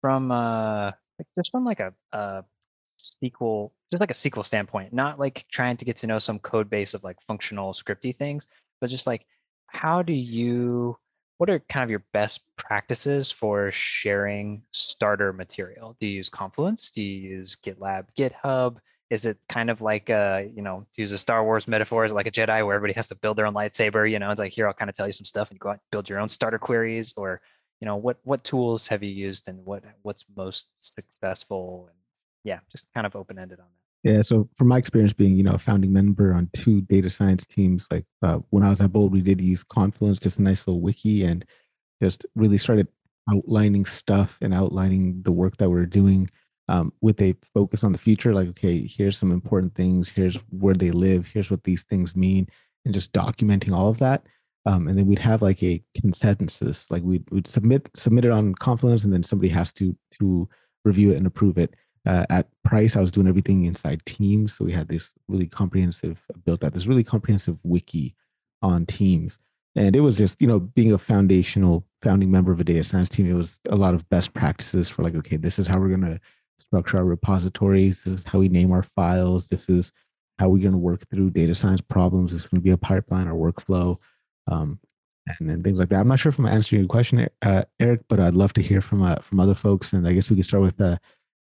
[0.00, 0.86] from uh,
[1.18, 2.42] like just from like a, a
[2.98, 6.70] SQL, just like a SQL standpoint, not like trying to get to know some code
[6.70, 8.46] base of like functional scripty things,
[8.80, 9.26] but just like
[9.66, 10.96] how do you
[11.38, 15.94] what are kind of your best practices for sharing starter material?
[16.00, 16.90] Do you use Confluence?
[16.90, 18.78] Do you use GitLab, GitHub?
[19.08, 22.12] Is it kind of like a, you know, to use a Star Wars metaphor, is
[22.12, 24.10] like a Jedi where everybody has to build their own lightsaber?
[24.10, 25.68] You know, it's like here I'll kind of tell you some stuff and you go
[25.68, 27.40] out and build your own starter queries, or
[27.80, 31.98] you know, what what tools have you used and what what's most successful and
[32.44, 34.10] yeah, just kind of open ended on that.
[34.10, 34.22] Yeah.
[34.22, 37.88] So from my experience being, you know, a founding member on two data science teams,
[37.90, 40.80] like uh, when I was at Bold, we did use Confluence, just a nice little
[40.80, 41.44] wiki, and
[42.00, 42.86] just really started
[43.32, 46.30] outlining stuff and outlining the work that we are doing
[46.68, 48.34] um, with a focus on the future.
[48.34, 50.08] Like, okay, here's some important things.
[50.08, 51.26] Here's where they live.
[51.26, 52.48] Here's what these things mean,
[52.84, 54.24] and just documenting all of that.
[54.64, 56.90] Um, and then we'd have like a consensus.
[56.90, 60.48] Like we'd, we'd submit submit it on Confluence, and then somebody has to to
[60.84, 61.74] review it and approve it
[62.06, 64.56] uh, at Price, I was doing everything inside Teams.
[64.56, 68.14] So we had this really comprehensive, built out this really comprehensive wiki
[68.62, 69.38] on Teams.
[69.74, 73.10] And it was just, you know, being a foundational founding member of a data science
[73.10, 75.88] team, it was a lot of best practices for like, okay, this is how we're
[75.88, 76.20] going to
[76.58, 78.02] structure our repositories.
[78.02, 79.48] This is how we name our files.
[79.48, 79.92] This is
[80.38, 82.34] how we're going to work through data science problems.
[82.34, 83.98] It's going to be a pipeline or workflow.
[84.46, 84.80] Um,
[85.40, 86.00] and, things like that.
[86.00, 88.80] I'm not sure if I'm answering your question, uh, Eric, but I'd love to hear
[88.80, 89.92] from uh, from other folks.
[89.92, 90.98] And I guess we could start with uh,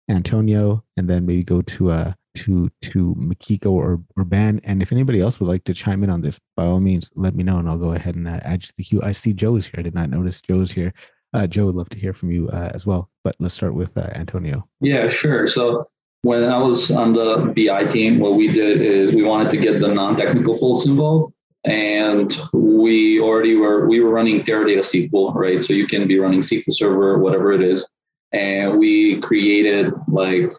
[0.09, 4.59] Antonio, and then maybe go to uh, to to Mikiko or or Ben.
[4.63, 7.35] And if anybody else would like to chime in on this, by all means, let
[7.35, 9.01] me know, and I'll go ahead and uh, add you to the queue.
[9.03, 9.79] I see Joe is here.
[9.79, 10.93] I did not notice Joe is here.
[11.35, 13.09] Uh, Joe would love to hear from you uh, as well.
[13.25, 14.65] But let's start with uh, Antonio.
[14.79, 15.47] Yeah, sure.
[15.47, 15.85] So
[16.21, 19.81] when I was on the BI team, what we did is we wanted to get
[19.81, 21.33] the non-technical folks involved.
[21.65, 25.61] And we already were we were running Teradata SQL, right?
[25.61, 27.85] So you can be running SQL Server, whatever it is.
[28.31, 30.53] And we created like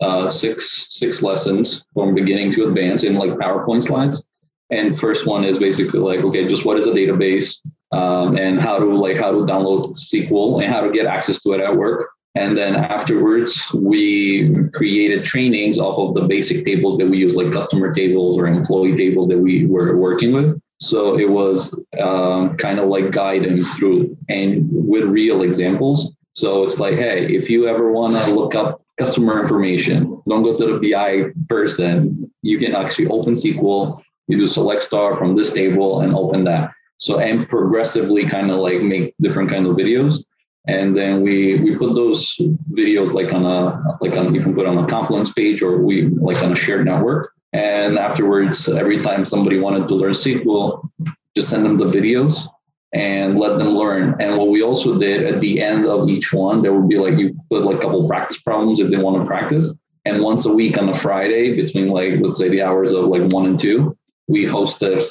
[0.00, 4.26] uh, six six lessons from beginning to advance in like PowerPoint slides.
[4.70, 7.58] And first one is basically like, okay, just what is a database,
[7.92, 11.52] um, and how to like how to download SQL and how to get access to
[11.52, 12.10] it at work.
[12.34, 17.52] And then afterwards, we created trainings off of the basic tables that we use, like
[17.52, 20.58] customer tables or employee tables that we were working with.
[20.80, 26.14] So it was um, kind of like them through and with real examples.
[26.34, 30.56] So it's like, hey, if you ever want to look up customer information, don't go
[30.56, 32.30] to the BI person.
[32.40, 36.72] You can actually open SQL, you do select star from this table and open that.
[36.98, 40.22] So and progressively kind of like make different kind of videos.
[40.68, 42.36] And then we we put those
[42.70, 46.08] videos like on a like on you can put on a confluence page or we
[46.08, 47.32] like on a shared network.
[47.52, 50.88] And afterwards every time somebody wanted to learn sql
[51.36, 52.46] just send them the videos
[52.94, 54.14] and let them learn.
[54.20, 57.18] And what we also did at the end of each one there would be like
[57.18, 59.74] you put like a couple practice problems if they want to practice.
[60.04, 63.32] And once a week on a friday between like let's say the hours of like
[63.32, 63.96] one and two
[64.28, 65.04] we host the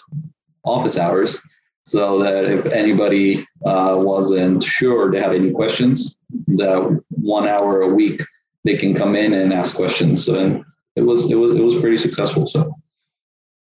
[0.63, 1.39] office hours
[1.85, 6.17] so that if anybody uh, wasn't sure they have any questions,
[6.47, 8.21] that one hour a week
[8.63, 10.25] they can come in and ask questions.
[10.25, 10.63] So and
[10.95, 12.47] it was it was it was pretty successful.
[12.47, 12.75] So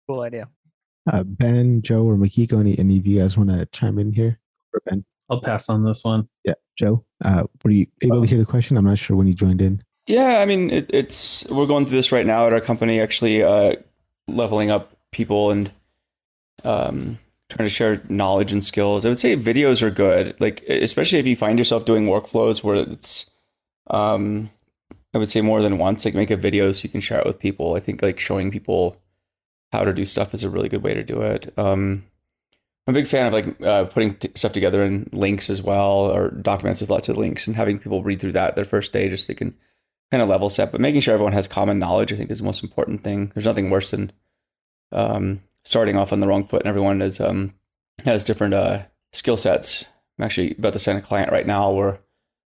[0.09, 0.49] cool idea.
[1.11, 4.39] Uh, ben, Joe, or Mikiko, any any of you guys want to chime in here?
[4.73, 6.29] Or Ben, I'll pass on this one.
[6.45, 8.77] yeah, Joe, uh, were you able to hear the question?
[8.77, 9.83] I'm not sure when you joined in.
[10.07, 13.43] Yeah, I mean, it, it's we're going through this right now at our company, actually
[13.43, 13.77] uh,
[14.29, 15.71] leveling up people and
[16.65, 19.05] um, trying to share knowledge and skills.
[19.05, 22.77] I would say videos are good, like especially if you find yourself doing workflows where
[22.77, 23.31] it's,
[23.89, 24.51] um,
[25.15, 26.05] I would say more than once.
[26.05, 27.75] Like make a video so you can share it with people.
[27.75, 29.01] I think like showing people
[29.73, 31.53] how to do stuff is a really good way to do it.
[31.57, 32.05] Um,
[32.87, 36.31] I'm a big fan of like uh, putting stuff together in links as well, or
[36.31, 39.27] documents with lots of links, and having people read through that their first day, just
[39.27, 39.57] so they can
[40.13, 40.71] kind of level set.
[40.71, 43.33] But making sure everyone has common knowledge, I think, is the most important thing.
[43.35, 44.13] There's nothing worse than
[44.93, 47.53] um, starting off on the wrong foot, and everyone is um,
[48.05, 49.87] has different uh, skill sets.
[50.19, 51.99] I'm actually about to sign a client right now where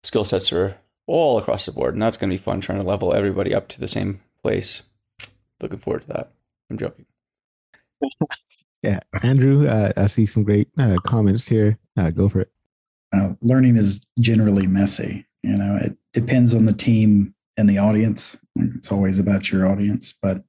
[0.04, 2.88] skill sets are all across the board, and that's going to be fun trying to
[2.88, 4.84] level everybody up to the same place.
[5.60, 6.32] Looking forward to that.
[6.70, 7.06] I'm joking.
[8.82, 11.78] Yeah, Andrew, uh, I see some great uh, comments here.
[11.98, 12.52] Uh, go for it.
[13.14, 15.26] Uh, learning is generally messy.
[15.44, 18.40] You know, it depends on the team and the audience.
[18.56, 20.46] It's always about your audience, but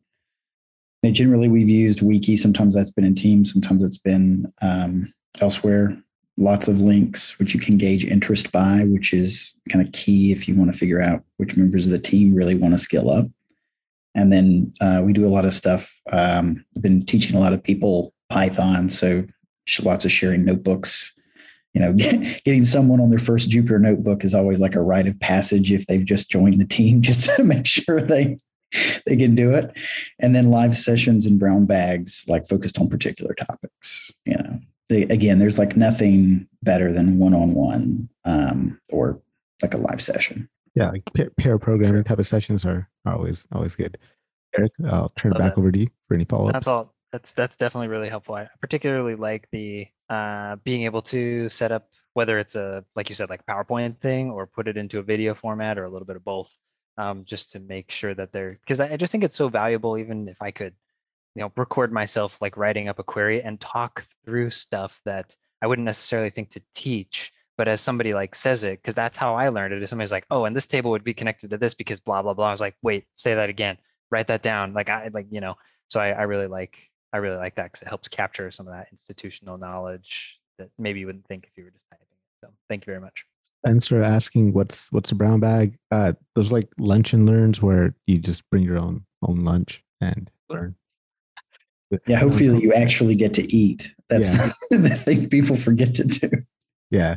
[1.02, 2.36] and generally we've used Wiki.
[2.36, 3.52] Sometimes that's been in Teams.
[3.52, 5.96] Sometimes it's been um, elsewhere.
[6.36, 10.48] Lots of links, which you can gauge interest by, which is kind of key if
[10.48, 13.26] you want to figure out which members of the team really want to skill up.
[14.14, 16.00] And then uh, we do a lot of stuff.
[16.12, 19.24] Um, I've been teaching a lot of people Python, so
[19.82, 21.14] lots of sharing notebooks.
[21.74, 21.92] You know,
[22.44, 25.86] getting someone on their first Jupyter notebook is always like a rite of passage if
[25.86, 28.36] they've just joined the team, just to make sure they
[29.06, 29.76] they can do it.
[30.18, 34.12] And then live sessions in brown bags, like focused on particular topics.
[34.24, 38.08] You know, they, again, there's like nothing better than one on one
[38.92, 39.20] or
[39.62, 40.48] like a live session.
[40.74, 43.98] Yeah, like pair, pair programming type of sessions are, are always always good.
[44.56, 45.58] Eric, I'll turn it back it.
[45.58, 46.52] over to you for any follow up.
[46.52, 46.94] That's all.
[47.12, 48.36] That's that's definitely really helpful.
[48.36, 53.14] I particularly like the uh, being able to set up whether it's a like you
[53.14, 56.16] said like PowerPoint thing or put it into a video format or a little bit
[56.16, 56.52] of both,
[57.00, 59.96] um, just to make sure that they're because I I just think it's so valuable.
[59.96, 60.74] Even if I could,
[61.34, 65.66] you know, record myself like writing up a query and talk through stuff that I
[65.66, 69.48] wouldn't necessarily think to teach, but as somebody like says it, because that's how I
[69.48, 69.82] learned it.
[69.82, 72.34] Is somebody's like, oh, and this table would be connected to this because blah blah
[72.34, 72.48] blah.
[72.48, 73.78] I was like, wait, say that again,
[74.10, 74.74] write that down.
[74.74, 75.54] Like I like you know,
[75.88, 76.76] so I, I really like
[77.12, 81.00] I really like that because it helps capture some of that institutional knowledge that maybe
[81.00, 82.06] you wouldn't think if you were just typing.
[82.42, 83.24] So thank you very much.
[83.64, 85.78] Spencer asking what's what's a brown bag?
[85.90, 90.30] Uh, those like lunch and learns where you just bring your own own lunch and
[90.48, 90.74] learn.
[92.06, 93.94] Yeah, hopefully you actually get to eat.
[94.08, 94.32] That's
[94.70, 94.78] Yeah.
[94.78, 96.30] the thing people forget to do.
[96.90, 97.16] Yeah.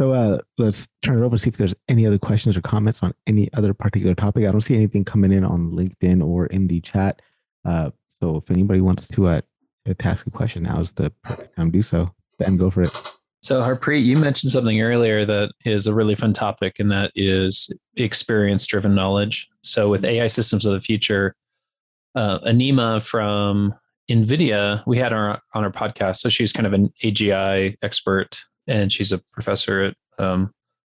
[0.00, 3.02] So uh, let's turn it over and see if there's any other questions or comments
[3.02, 4.46] on any other particular topic.
[4.46, 7.22] I don't see anything coming in on LinkedIn or in the chat.
[7.64, 7.90] Uh,
[8.22, 9.40] so if anybody wants to uh,
[9.86, 12.14] to ask a question, now is the perfect time to do so.
[12.38, 13.14] Ben, go for it.
[13.42, 17.70] So, Harpreet, you mentioned something earlier that is a really fun topic, and that is
[17.96, 19.48] experience driven knowledge.
[19.62, 21.34] So, with AI systems of the future,
[22.14, 23.74] uh, Anima from
[24.10, 26.16] NVIDIA, we had her on our podcast.
[26.16, 30.52] So, she's kind of an AGI expert, and she's a professor at um,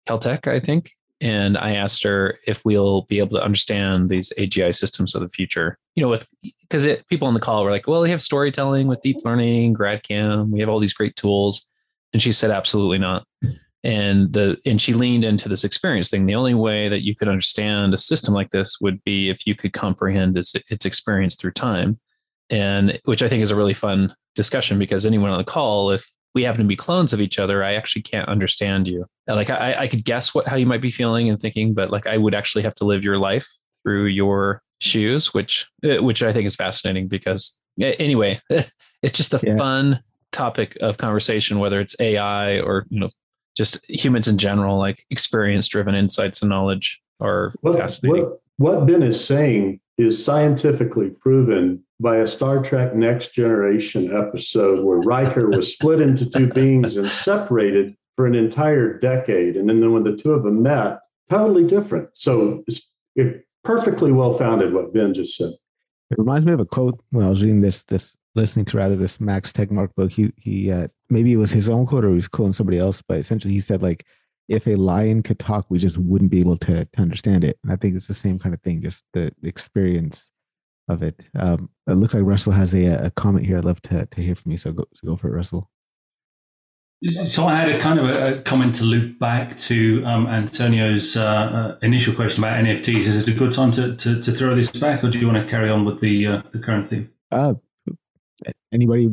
[0.09, 0.91] Caltech, I think.
[1.21, 5.29] And I asked her if we'll be able to understand these AGI systems of the
[5.29, 5.79] future.
[5.95, 6.27] You know, with
[6.63, 10.51] because people on the call were like, well, we have storytelling with deep learning, GradCam,
[10.51, 11.69] we have all these great tools
[12.13, 13.25] and she said, absolutely not.
[13.85, 16.27] And the and she leaned into this experience thing.
[16.27, 19.57] The only way that you could understand a system like this would be if you
[19.57, 21.99] could comprehend its, its experience through time.
[22.49, 26.09] And which I think is a really fun discussion because anyone on the call, if
[26.35, 29.07] we happen to be clones of each other, I actually can't understand you.
[29.27, 32.07] Like I, I could guess what how you might be feeling and thinking, but like
[32.07, 33.49] I would actually have to live your life
[33.83, 38.41] through your shoes, which eh, which I think is fascinating because eh, anyway,
[39.03, 39.57] it's just a yeah.
[39.57, 40.01] fun
[40.33, 43.09] topic of conversation, whether it's AI or you know
[43.57, 48.25] just humans in general, like experience driven insights and knowledge are what, fascinating.
[48.25, 54.85] What, what Ben is saying is scientifically proven by a Star Trek Next Generation episode
[54.85, 59.57] where Riker was split into two beings and separated for an entire decade.
[59.57, 62.09] And then when the two of them met, totally different.
[62.15, 65.53] So it's it perfectly well founded what Ben just said.
[66.11, 68.97] It reminds me of a quote when I was reading this this listening to rather
[68.97, 70.13] this Max Tegmark book.
[70.13, 73.03] He he uh, maybe it was his own quote or he was quoting somebody else,
[73.03, 74.07] but essentially he said like
[74.49, 77.59] if a lion could talk, we just wouldn't be able to to understand it.
[77.63, 80.31] And I think it's the same kind of thing, just the experience
[80.89, 81.27] of it.
[81.35, 83.59] Um, it looks like Russell has a, a comment here.
[83.59, 84.59] I'd love to to hear from you.
[84.59, 85.71] So go so go for it, Russell.
[87.09, 91.17] So I had a kind of a, a comment to loop back to um, Antonio's
[91.17, 92.99] uh, uh, initial question about NFTs.
[92.99, 95.43] Is it a good time to, to, to, throw this back, or do you want
[95.43, 97.11] to carry on with the uh, the current theme?
[97.33, 97.55] Uh,
[98.73, 99.11] anybody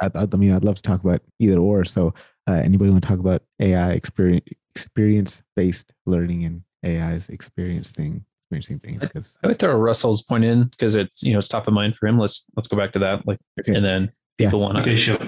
[0.00, 2.14] I, I, mean i'd love to talk about either or so
[2.48, 8.24] uh, anybody want to talk about ai experience experience based learning and ai's experience thing
[8.46, 11.66] experiencing things because i would throw russell's point in because it's you know it's top
[11.66, 13.74] of mind for him let's let's go back to that like okay.
[13.74, 14.64] and then people yeah.
[14.64, 15.18] want to okay, sure.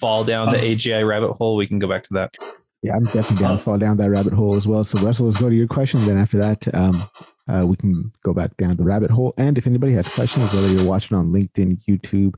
[0.00, 2.34] fall down the agi rabbit hole we can go back to that
[2.82, 5.40] yeah i'm definitely going to fall down that rabbit hole as well so russell let's
[5.40, 7.02] go to your question then after that um,
[7.48, 10.68] uh, we can go back down the rabbit hole and if anybody has questions whether
[10.68, 12.34] you're watching on linkedin youtube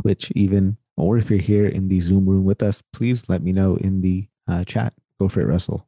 [0.00, 3.52] Twitch, even, or if you're here in the Zoom room with us, please let me
[3.52, 4.94] know in the uh, chat.
[5.20, 5.86] Go for it, Russell.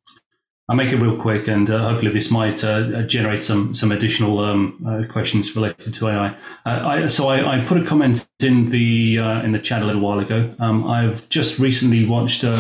[0.67, 4.39] I'll make it real quick, and uh, hopefully this might uh, generate some some additional
[4.39, 6.29] um, uh, questions related to AI.
[6.65, 9.85] Uh, I, so I, I, put a comment in the uh, in the chat a
[9.85, 10.55] little while ago.
[10.59, 12.55] Um, I've just recently watched a,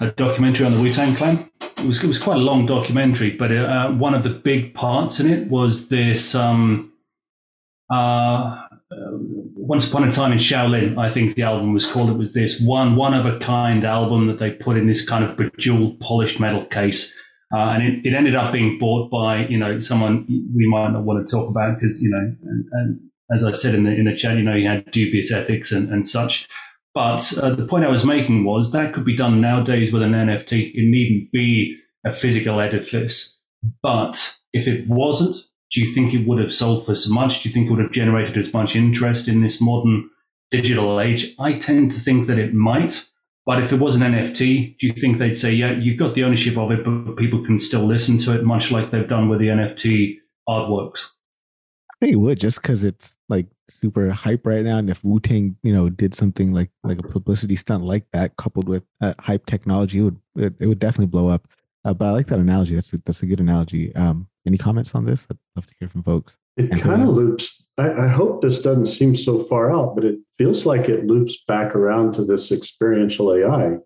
[0.00, 1.50] a documentary on the Wu Tang Clan.
[1.60, 5.20] It was it was quite a long documentary, but uh, one of the big parts
[5.20, 6.34] in it was this.
[6.34, 6.94] Um,
[9.66, 12.10] once upon a time in Shaolin, I think the album was called.
[12.10, 15.24] It was this one one of a kind album that they put in this kind
[15.24, 17.12] of bejeweled, polished metal case,
[17.52, 21.02] uh, and it, it, ended up being bought by you know someone we might not
[21.02, 23.00] want to talk about because you know, and, and,
[23.32, 25.88] as I said in the in the chat, you know, he had dubious ethics and,
[25.90, 26.48] and such.
[26.94, 30.12] But uh, the point I was making was that could be done nowadays with an
[30.12, 30.74] NFT.
[30.74, 33.42] It needn't be a physical edifice,
[33.82, 35.36] but if it wasn't,
[35.70, 37.42] do you think it would have sold for so much?
[37.42, 40.10] Do you think it would have generated as much interest in this modern
[40.50, 41.34] digital age?
[41.38, 43.06] I tend to think that it might.
[43.44, 46.24] But if it was an NFT, do you think they'd say, yeah, you've got the
[46.24, 49.38] ownership of it, but people can still listen to it, much like they've done with
[49.38, 50.16] the NFT
[50.48, 51.12] artworks?
[51.92, 54.78] I think it would, just because it's like super hype right now.
[54.78, 58.36] And if Wu Tang, you know, did something like like a publicity stunt like that,
[58.36, 61.48] coupled with uh, hype technology, it would it, it would definitely blow up.
[61.84, 62.74] Uh, but I like that analogy.
[62.74, 63.94] That's a, that's a good analogy.
[63.94, 65.26] Um, any comments on this?
[65.30, 66.36] I'd love to hear from folks.
[66.56, 67.62] It kind of loops.
[67.76, 71.44] I, I, hope this doesn't seem so far out, but it feels like it loops
[71.46, 73.76] back around to this experiential AI.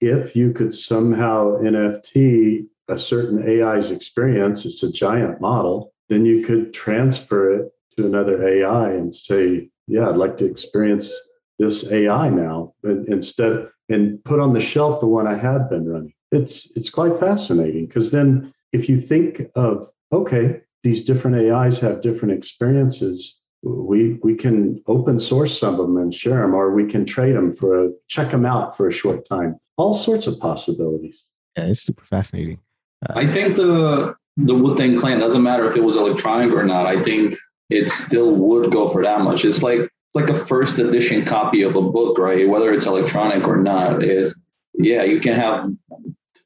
[0.00, 6.44] If you could somehow NFT a certain AI's experience, it's a giant model, then you
[6.44, 11.12] could transfer it to another AI and say, yeah, I'd like to experience
[11.58, 15.88] this AI now, and instead and put on the shelf the one I had been
[15.88, 16.12] running.
[16.32, 22.02] It's it's quite fascinating because then if you think of, okay, these different AIs have
[22.02, 26.86] different experiences, we we can open source some of them and share them, or we
[26.86, 29.56] can trade them for a check them out for a short time.
[29.76, 31.24] All sorts of possibilities.
[31.56, 32.60] Yeah, it's super fascinating.
[33.08, 36.64] Uh, I think the the Wu Tang Clan doesn't matter if it was electronic or
[36.64, 36.86] not.
[36.86, 37.34] I think
[37.70, 39.44] it still would go for that much.
[39.44, 42.48] It's like it's like a first edition copy of a book, right?
[42.48, 44.38] Whether it's electronic or not, is
[44.74, 45.70] yeah, you can have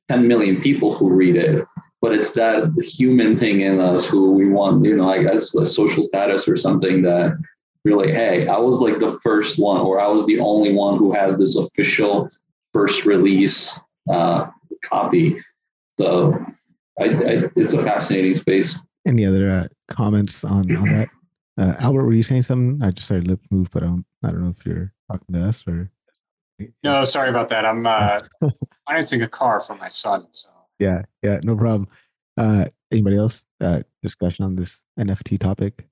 [0.09, 1.67] 10 million people who read it
[2.01, 5.67] but it's that human thing in us who we want, you know, like as a
[5.67, 7.37] social status or something that
[7.85, 11.13] really, hey, I was like the first one, or I was the only one who
[11.13, 12.31] has this official
[12.73, 13.81] first release
[14.11, 14.47] uh,
[14.83, 15.37] copy.
[15.99, 16.35] So
[16.99, 18.79] I, I, it's a fascinating space.
[19.07, 21.09] Any other uh, comments on, on that?
[21.59, 22.83] Uh, Albert, were you saying something?
[22.83, 25.65] I just started lip move, but um, I don't know if you're talking to us
[25.67, 25.91] or.
[26.83, 27.65] No, sorry about that.
[27.65, 28.21] I'm uh,
[28.87, 30.27] financing a car for my son.
[30.33, 30.50] So
[30.81, 31.89] yeah, yeah, no problem.
[32.37, 33.45] Uh, anybody else?
[33.61, 35.87] Uh, discussion on this NFT topic?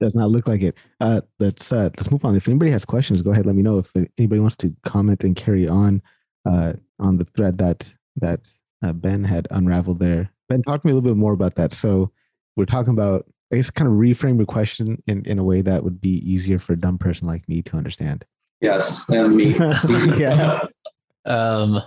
[0.00, 0.76] Does not look like it.
[1.00, 2.36] Uh, let's uh, let's move on.
[2.36, 3.46] If anybody has questions, go ahead.
[3.46, 3.78] Let me know.
[3.78, 6.02] If anybody wants to comment and carry on
[6.44, 8.48] uh, on the thread that that
[8.84, 10.30] uh, Ben had unraveled there.
[10.48, 11.72] Ben, talk to me a little bit more about that.
[11.72, 12.10] So
[12.56, 15.84] we're talking about, I guess, kind of reframe the question in in a way that
[15.84, 18.24] would be easier for a dumb person like me to understand.
[18.60, 19.56] Yes, and me.
[20.18, 20.60] yeah.
[21.26, 21.80] Um,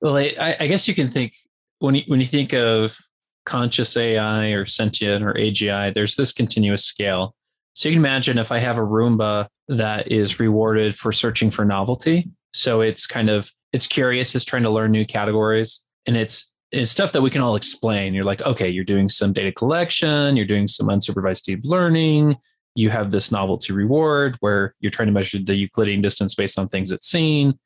[0.00, 1.34] well, I, I guess you can think
[1.82, 2.96] when you when you think of
[3.44, 7.34] conscious AI or sentient or AGI, there's this continuous scale.
[7.74, 11.64] So you can imagine if I have a Roomba that is rewarded for searching for
[11.64, 12.30] novelty.
[12.54, 16.90] So it's kind of it's curious, it's trying to learn new categories, and it's it's
[16.90, 18.14] stuff that we can all explain.
[18.14, 22.36] You're like, okay, you're doing some data collection, you're doing some unsupervised deep learning,
[22.76, 26.68] you have this novelty reward where you're trying to measure the Euclidean distance based on
[26.68, 27.58] things it's seen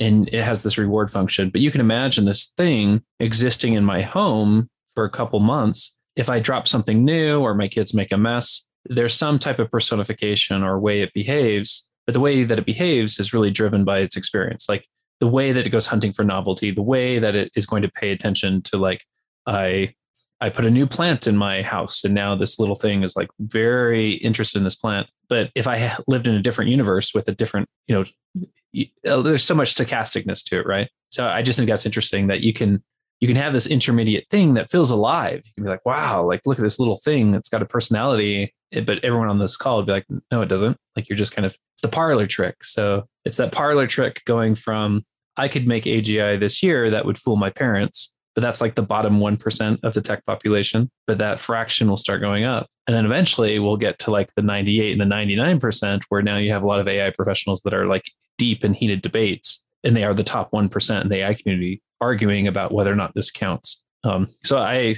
[0.00, 1.50] and it has this reward function.
[1.50, 5.96] But you can imagine this thing existing in my home for a couple months.
[6.16, 9.70] If I drop something new or my kids make a mess, there's some type of
[9.70, 11.88] personification or way it behaves.
[12.06, 14.68] But the way that it behaves is really driven by its experience.
[14.68, 14.86] Like
[15.20, 17.90] the way that it goes hunting for novelty, the way that it is going to
[17.90, 19.04] pay attention to like
[19.46, 19.94] I
[20.42, 23.30] I put a new plant in my house and now this little thing is like
[23.38, 25.06] very interested in this plant.
[25.28, 29.44] But if I lived in a different universe with a different, you know, uh, there's
[29.44, 30.90] so much stochasticness to it, right?
[31.12, 32.82] So I just think that's interesting that you can
[33.20, 35.42] you can have this intermediate thing that feels alive.
[35.44, 38.52] You can be like, wow, like look at this little thing that's got a personality.
[38.72, 40.76] Eh, but everyone on this call would be like, no, it doesn't.
[40.96, 42.64] Like you're just kind of it's the parlor trick.
[42.64, 45.04] So it's that parlor trick going from
[45.36, 48.82] I could make AGI this year that would fool my parents, but that's like the
[48.82, 50.90] bottom 1% of the tech population.
[51.06, 52.68] But that fraction will start going up.
[52.86, 56.50] And then eventually we'll get to like the 98 and the 99%, where now you
[56.52, 58.04] have a lot of AI professionals that are like
[58.38, 59.64] deep and heated debates.
[59.84, 63.14] And they are the top 1% in the AI community arguing about whether or not
[63.14, 63.84] this counts.
[64.04, 64.96] Um, so I,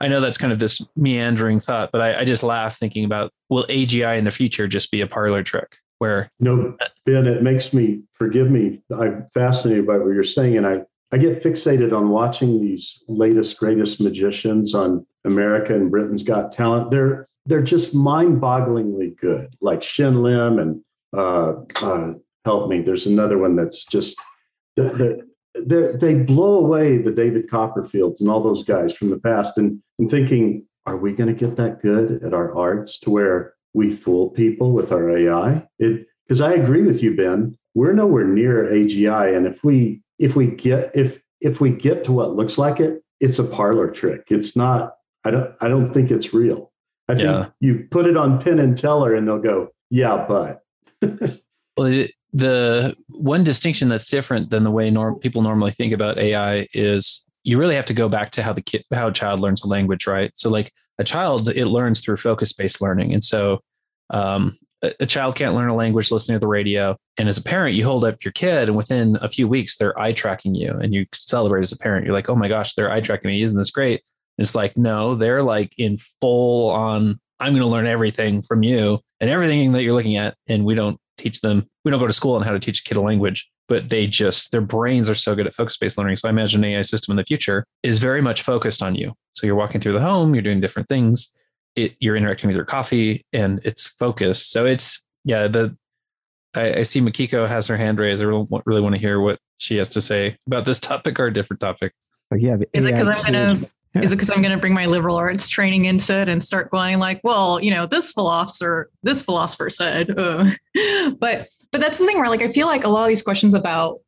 [0.00, 3.32] I know that's kind of this meandering thought, but I, I just laugh thinking about
[3.48, 5.78] will AGI in the future just be a parlor trick?
[5.98, 10.66] where no ben it makes me forgive me i'm fascinated by what you're saying and
[10.66, 10.82] i
[11.12, 16.90] i get fixated on watching these latest greatest magicians on america and britain's got talent
[16.90, 20.80] they're they're just mind-bogglingly good like shin lim and
[21.16, 22.12] uh, uh,
[22.44, 24.20] help me there's another one that's just
[24.76, 29.82] they they blow away the david copperfields and all those guys from the past and
[29.98, 33.94] i'm thinking are we going to get that good at our arts to where we
[33.94, 35.66] fool people with our AI.
[35.78, 37.56] Because I agree with you, Ben.
[37.74, 42.12] We're nowhere near AGI, and if we if we get if if we get to
[42.12, 44.24] what looks like it, it's a parlor trick.
[44.28, 44.94] It's not.
[45.24, 45.54] I don't.
[45.60, 46.72] I don't think it's real.
[47.08, 47.42] I yeah.
[47.42, 50.62] think you put it on Penn and Teller, and they'll go, "Yeah, but."
[51.76, 56.68] well, the one distinction that's different than the way norm, people normally think about AI
[56.72, 59.62] is you really have to go back to how the kid how a child learns
[59.62, 60.30] a language, right?
[60.34, 63.60] So, like a child, it learns through focus based learning, and so
[64.10, 66.96] um, a, child can't learn a language listening to the radio.
[67.16, 69.98] And as a parent, you hold up your kid, and within a few weeks, they're
[69.98, 72.04] eye tracking you, and you celebrate as a parent.
[72.04, 73.42] You're like, "Oh my gosh, they're eye tracking me!
[73.42, 74.02] Isn't this great?"
[74.38, 77.18] And it's like, no, they're like in full on.
[77.40, 80.74] I'm going to learn everything from you and everything that you're looking at, and we
[80.74, 81.66] don't teach them.
[81.84, 84.06] We don't go to school on how to teach a kid a language, but they
[84.06, 86.16] just their brains are so good at focus based learning.
[86.16, 89.12] So I imagine an AI system in the future is very much focused on you.
[89.34, 91.32] So you're walking through the home, you're doing different things,
[91.84, 94.50] it, you're interacting with your coffee and it's focused.
[94.50, 95.76] So it's yeah, the
[96.54, 98.22] I, I see Mikiko has her hand raised.
[98.22, 101.26] I really, really want to hear what she has to say about this topic or
[101.26, 101.92] a different topic.
[102.30, 103.54] But yeah, is it because I'm gonna
[103.94, 104.02] yeah.
[104.02, 106.98] is it because I'm gonna bring my liberal arts training into it and start going
[106.98, 110.50] like, well, you know, this philosopher, this philosopher said, uh.
[111.18, 113.54] but but that's the thing where like I feel like a lot of these questions
[113.54, 114.00] about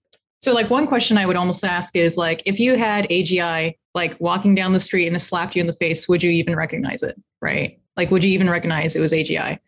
[0.42, 4.18] so like one question I would almost ask is like if you had AGI like
[4.20, 7.02] walking down the street and it slapped you in the face, would you even recognize
[7.02, 7.20] it?
[7.41, 7.78] Right?
[7.97, 9.59] Like, would you even recognize it was AGI?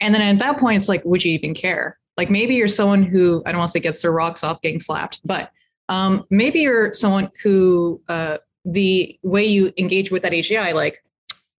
[0.00, 1.98] And then at that point, it's like, would you even care?
[2.16, 4.80] Like, maybe you're someone who I don't want to say gets their rocks off getting
[4.80, 5.50] slapped, but
[5.88, 11.02] um, maybe you're someone who uh, the way you engage with that AGI, like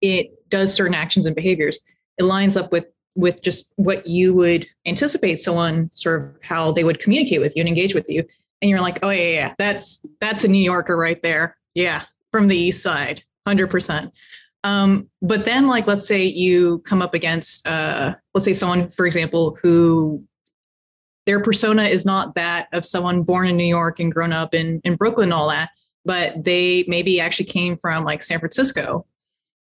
[0.01, 1.81] it does certain actions and behaviors,
[2.19, 6.85] it lines up with with just what you would anticipate someone sort of how they
[6.85, 8.25] would communicate with you and engage with you
[8.63, 12.49] and you're like oh yeah yeah that's that's a new yorker right there yeah from
[12.49, 14.11] the east side 100%
[14.65, 19.07] um, but then like let's say you come up against uh, let's say someone for
[19.07, 20.25] example who
[21.27, 24.81] their persona is not that of someone born in New York and grown up in,
[24.85, 25.71] in Brooklyn and all that,
[26.05, 29.07] but they maybe actually came from like San Francisco.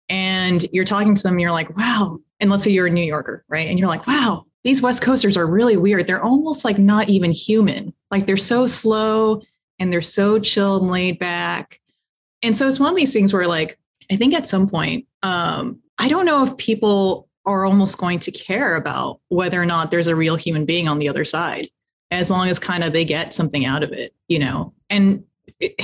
[0.07, 2.19] And you're talking to them, and you're like, wow.
[2.39, 3.67] And let's say you're a New Yorker, right?
[3.67, 6.05] And you're like, wow, these West Coasters are really weird.
[6.05, 7.91] They're almost like not even human.
[8.11, 9.41] Like they're so slow
[9.79, 11.79] and they're so chilled and laid back.
[12.43, 13.79] And so it's one of these things where, like,
[14.11, 18.31] I think at some point, um, I don't know if people are almost going to
[18.31, 21.69] care about whether or not there's a real human being on the other side,
[22.11, 24.73] as long as kind of they get something out of it, you know.
[24.89, 25.23] And
[25.59, 25.75] it,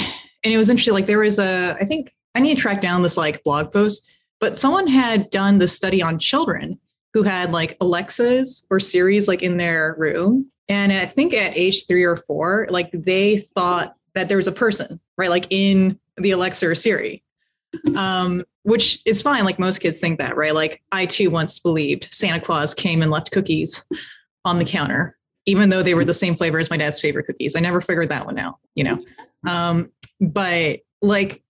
[0.44, 0.94] and it was interesting.
[0.94, 4.10] Like there was a, I think I need to track down this like blog post,
[4.40, 6.80] but someone had done the study on children
[7.14, 11.86] who had like Alexas or Siris like in their room, and I think at age
[11.86, 16.32] three or four, like they thought that there was a person, right, like in the
[16.32, 17.24] Alexa or Siri.
[17.96, 19.44] Um, which is fine.
[19.44, 20.54] Like most kids think that, right?
[20.54, 23.86] Like I too once believed Santa Claus came and left cookies
[24.46, 27.56] on the counter, even though they were the same flavor as my dad's favorite cookies.
[27.56, 29.04] I never figured that one out, you know.
[29.48, 31.44] Um, but like,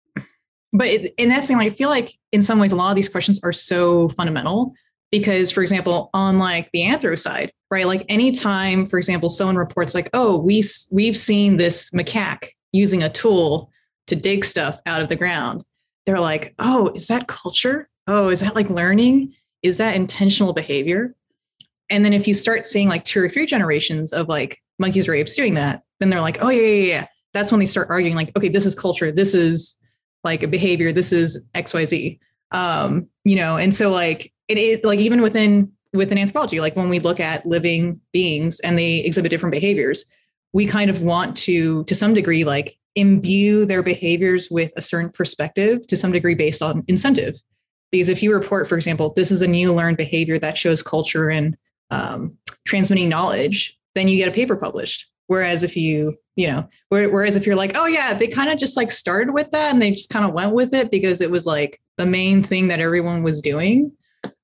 [0.73, 1.57] but it, and that's the thing.
[1.57, 4.73] Like, I feel like in some ways, a lot of these questions are so fundamental
[5.11, 7.85] because, for example, on like the anthro side, right?
[7.85, 13.09] Like anytime, for example, someone reports like, "Oh, we we've seen this macaque using a
[13.09, 13.69] tool
[14.07, 15.65] to dig stuff out of the ground,"
[16.11, 17.89] they're like, oh, is that culture?
[18.07, 19.33] Oh, is that like learning?
[19.63, 21.15] Is that intentional behavior?
[21.89, 25.13] And then if you start seeing like two or three generations of like monkeys or
[25.13, 27.07] apes doing that, then they're like, oh, yeah, yeah, yeah.
[27.33, 29.11] That's when they start arguing, like, okay, this is culture.
[29.11, 29.77] This is
[30.23, 30.91] like a behavior.
[30.91, 32.19] This is XYZ.
[32.51, 36.89] Um, you know, and so like it is like even within within anthropology, like when
[36.89, 40.05] we look at living beings and they exhibit different behaviors,
[40.53, 45.09] we kind of want to, to some degree, like imbue their behaviors with a certain
[45.09, 47.35] perspective to some degree based on incentive.
[47.91, 51.29] Because if you report, for example, this is a new learned behavior that shows culture
[51.29, 51.57] and
[51.89, 55.09] um, transmitting knowledge, then you get a paper published.
[55.27, 58.75] Whereas if you, you know, whereas if you're like, oh yeah, they kind of just
[58.75, 61.45] like started with that and they just kind of went with it because it was
[61.45, 63.91] like the main thing that everyone was doing.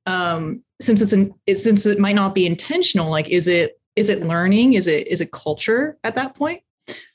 [0.05, 4.09] Um, since it's an, it, since it might not be intentional, like is it is
[4.09, 4.75] it learning?
[4.75, 6.61] Is it is it culture at that point?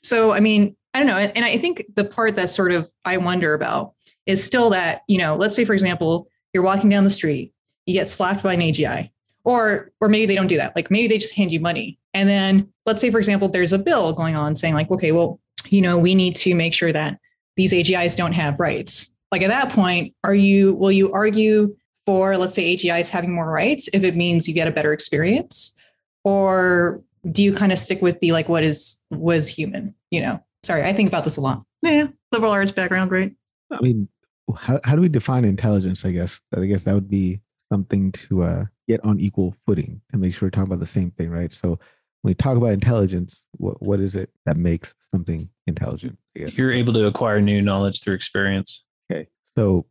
[0.03, 1.17] So I mean, I don't know.
[1.17, 3.93] And I think the part that sort of I wonder about
[4.25, 7.51] is still that, you know, let's say, for example, you're walking down the street,
[7.85, 9.09] you get slapped by an AGI,
[9.43, 10.75] or or maybe they don't do that.
[10.75, 11.97] Like maybe they just hand you money.
[12.13, 15.39] And then let's say, for example, there's a bill going on saying, like, okay, well,
[15.69, 17.19] you know, we need to make sure that
[17.57, 19.13] these AGIs don't have rights.
[19.31, 21.75] Like at that point, are you will you argue
[22.05, 25.75] for let's say AGIs having more rights if it means you get a better experience?
[26.23, 30.43] Or do you kind of stick with the like what is was human, you know?
[30.63, 31.63] Sorry, I think about this a lot.
[31.81, 33.33] Yeah, liberal arts background, right?
[33.71, 34.07] I mean,
[34.55, 36.05] how, how do we define intelligence?
[36.05, 40.17] I guess I guess that would be something to uh, get on equal footing to
[40.17, 41.51] make sure we're talking about the same thing, right?
[41.51, 41.79] So
[42.21, 46.17] when we talk about intelligence, what what is it that makes something intelligent?
[46.37, 48.85] I guess you're able to acquire new knowledge through experience.
[49.11, 49.85] Okay, so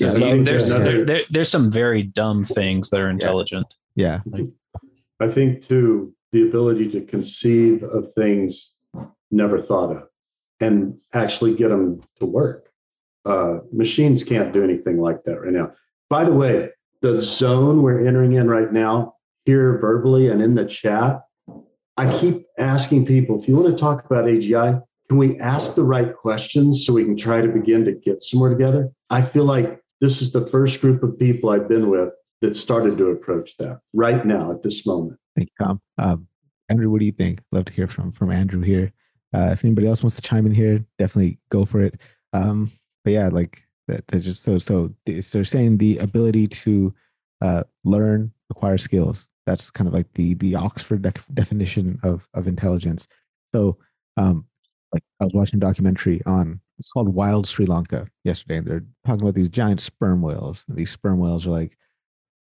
[0.00, 3.74] yeah, yeah there's there, there, there's some very dumb things that are intelligent.
[3.94, 4.46] Yeah, like,
[5.20, 8.72] I think too the ability to conceive of things
[9.30, 10.08] never thought of
[10.60, 12.70] and actually get them to work.
[13.24, 15.72] Uh, machines can't do anything like that right now.
[16.08, 16.70] By the way,
[17.02, 21.22] the zone we're entering in right now, here verbally and in the chat,
[21.96, 25.84] I keep asking people if you want to talk about AGI, can we ask the
[25.84, 28.90] right questions so we can try to begin to get somewhere together?
[29.10, 32.98] I feel like this is the first group of people I've been with that started
[32.98, 35.18] to approach that right now at this moment.
[35.36, 35.80] Thank you, Tom.
[35.98, 36.26] Um,
[36.68, 37.40] Andrew, what do you think?
[37.52, 38.92] Love to hear from from Andrew here.
[39.34, 42.00] Uh, if anybody else wants to chime in here, definitely go for it.
[42.32, 42.70] Um,
[43.04, 44.92] but yeah, like that, that's just so so.
[45.04, 46.94] They're saying the ability to
[47.40, 49.28] uh, learn, acquire skills.
[49.46, 53.06] That's kind of like the the Oxford de- definition of of intelligence.
[53.54, 53.78] So,
[54.16, 54.46] um,
[54.92, 58.84] like I was watching a documentary on it's called Wild Sri Lanka yesterday, and they're
[59.06, 60.64] talking about these giant sperm whales.
[60.68, 61.76] And these sperm whales are like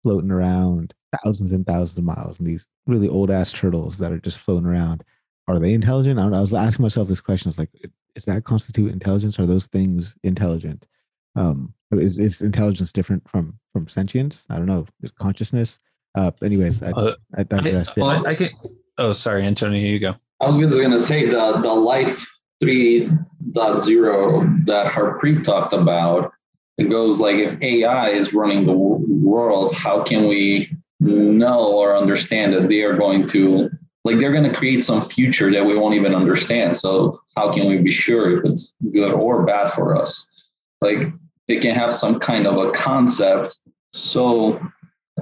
[0.03, 4.19] floating around thousands and thousands of miles, and these really old ass turtles that are
[4.19, 5.05] just floating around
[5.49, 6.19] are they intelligent?
[6.19, 7.49] I, I, was asking myself this question.
[7.49, 7.71] I was like,
[8.15, 9.39] is that constitute intelligence?
[9.39, 10.87] Are those things intelligent?
[11.35, 14.45] Um, is, is intelligence different from from sentience?
[14.51, 14.87] I don't know.
[15.03, 15.79] Is consciousness?
[16.15, 17.97] Uh, anyways, I, uh, I digress.
[17.97, 18.51] I, I, I can,
[18.99, 20.15] oh, sorry, Antonio, here you go.
[20.41, 22.27] I was just gonna say the the life
[22.63, 26.33] 3.0 that Harpreet talked about.
[26.79, 30.71] It goes like if AI is running the world, how can we
[31.01, 33.71] know or understand that they are going to
[34.05, 37.69] like they're going to create some future that we won't even understand so how can
[37.69, 40.51] we be sure if it's good or bad for us
[40.81, 41.13] like
[41.49, 43.59] it can have some kind of a concept
[43.93, 44.61] so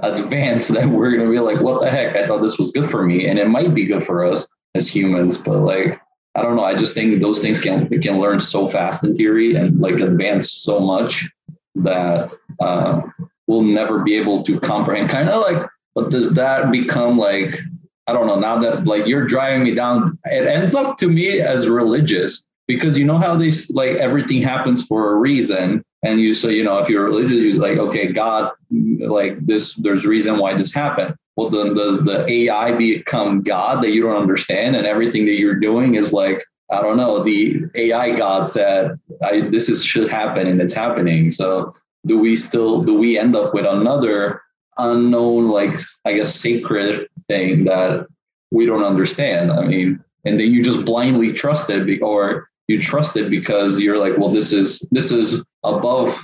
[0.01, 2.15] advanced that we're gonna be like, what the heck?
[2.15, 4.93] I thought this was good for me, and it might be good for us as
[4.93, 5.99] humans, but like
[6.35, 6.63] I don't know.
[6.63, 10.51] I just think those things can can learn so fast in theory and like advance
[10.51, 11.29] so much
[11.75, 13.01] that uh,
[13.47, 15.09] we'll never be able to comprehend.
[15.09, 17.59] Kind of like, but does that become like
[18.07, 18.39] I don't know?
[18.39, 22.97] Now that like you're driving me down, it ends up to me as religious because
[22.97, 26.79] you know how this like everything happens for a reason, and you so you know
[26.79, 31.49] if you're religious, you're like okay, God, like this, there's reason why this happened well
[31.49, 35.95] then does the ai become god that you don't understand and everything that you're doing
[35.95, 40.61] is like i don't know the ai god said I, this is should happen and
[40.61, 41.71] it's happening so
[42.05, 44.41] do we still do we end up with another
[44.77, 45.75] unknown like
[46.05, 48.05] i guess sacred thing that
[48.51, 53.15] we don't understand i mean and then you just blindly trust it or you trust
[53.15, 56.19] it because you're like well this is this is above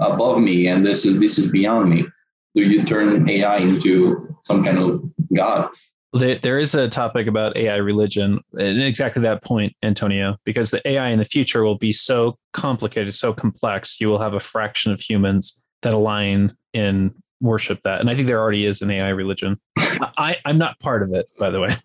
[0.00, 2.04] above me and this is this is beyond me
[2.54, 5.02] do you turn AI into some kind of
[5.34, 5.68] god?
[6.14, 10.86] There, there is a topic about AI religion, and exactly that point, Antonio, because the
[10.88, 14.00] AI in the future will be so complicated, so complex.
[14.00, 18.26] You will have a fraction of humans that align in worship that, and I think
[18.26, 19.58] there already is an AI religion.
[19.76, 21.76] I, I'm not part of it, by the way.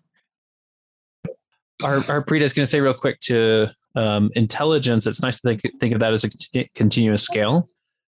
[1.82, 5.06] Our, Harpreet is going to say real quick to um, intelligence.
[5.06, 7.68] It's nice to think, think of that as a continuous scale.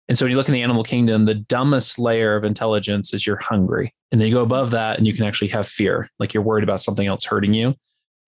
[0.08, 3.26] And so when you look in the animal kingdom, the dumbest layer of intelligence is
[3.26, 3.94] you're hungry.
[4.10, 6.64] And then you go above that and you can actually have fear, like you're worried
[6.64, 7.74] about something else hurting you.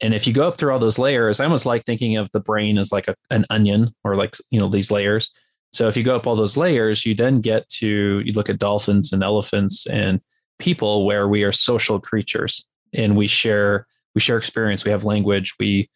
[0.01, 2.41] And if you go up through all those layers, I almost like thinking of the
[2.41, 5.31] brain as like a, an onion or like, you know, these layers.
[5.75, 8.59] So if you go up all those layers, you then get to, you look at
[8.59, 10.21] dolphins and elephants and
[10.61, 15.55] people where we are social creatures and we share, we share experience, we have language,
[15.59, 15.91] we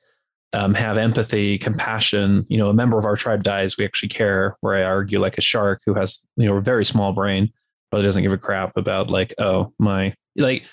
[0.53, 2.45] um, have empathy, compassion.
[2.49, 4.57] You know, a member of our tribe dies, we actually care.
[4.61, 7.53] Where I argue, like a shark who has you know a very small brain,
[7.91, 10.65] probably doesn't give a crap about like, oh my, like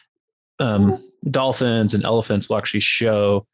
[0.60, 0.98] um,
[1.30, 3.46] dolphins and elephants will actually show,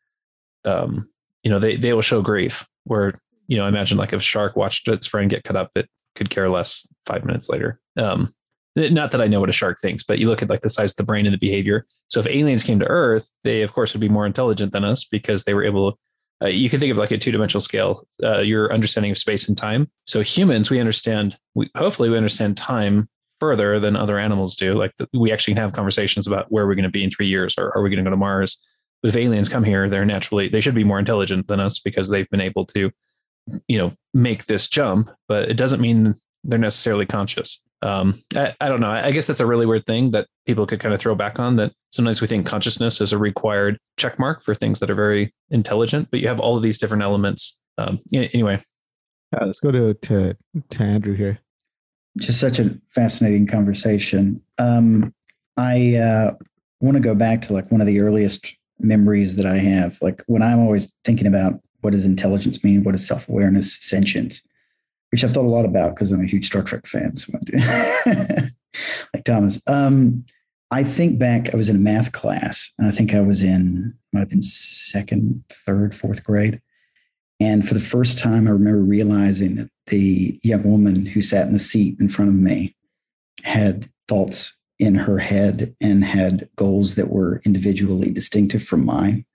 [0.63, 1.07] um,
[1.43, 2.67] you know, they they will show grief.
[2.83, 3.19] Where
[3.51, 6.29] you know, imagine like if a shark watched its friend get cut up, it could
[6.29, 7.81] care less five minutes later.
[7.97, 8.33] Um,
[8.77, 10.91] not that I know what a shark thinks, but you look at like the size
[10.91, 11.85] of the brain and the behavior.
[12.07, 15.03] So if aliens came to Earth, they of course would be more intelligent than us
[15.03, 15.99] because they were able
[16.41, 19.49] uh, you can think of like a two dimensional scale, uh, your understanding of space
[19.49, 19.91] and time.
[20.07, 24.75] So humans, we understand, we hopefully we understand time further than other animals do.
[24.75, 27.27] Like the, we actually can have conversations about where we're going to be in three
[27.27, 28.59] years, or are we going to go to Mars?
[29.03, 32.09] But if aliens come here, they're naturally they should be more intelligent than us because
[32.09, 32.91] they've been able to,
[33.67, 35.11] you know, make this jump.
[35.27, 38.91] But it doesn't mean they're necessarily conscious um, I, I, don't know.
[38.91, 41.55] I guess that's a really weird thing that people could kind of throw back on
[41.55, 45.33] that sometimes we think consciousness is a required check mark for things that are very
[45.49, 47.59] intelligent, but you have all of these different elements.
[47.77, 48.59] Um, anyway.
[49.33, 50.35] Uh, let's go to, to,
[50.69, 51.39] to Andrew here.
[52.19, 54.41] Just such a fascinating conversation.
[54.57, 55.13] Um,
[55.57, 56.33] I uh,
[56.81, 60.21] want to go back to like one of the earliest memories that I have, like
[60.27, 62.84] when I'm always thinking about what does intelligence mean?
[62.84, 64.41] What is self awareness, sentience?
[65.11, 67.15] which I've thought a lot about because I'm a huge Star Trek fan.
[67.17, 67.34] So
[69.13, 69.61] like Thomas.
[69.67, 70.25] Um,
[70.71, 73.93] I think back, I was in a math class, and I think I was in,
[74.13, 76.61] might have been second, third, fourth grade.
[77.41, 81.53] And for the first time, I remember realizing that the young woman who sat in
[81.53, 82.73] the seat in front of me
[83.43, 89.25] had thoughts in her head and had goals that were individually distinctive from mine,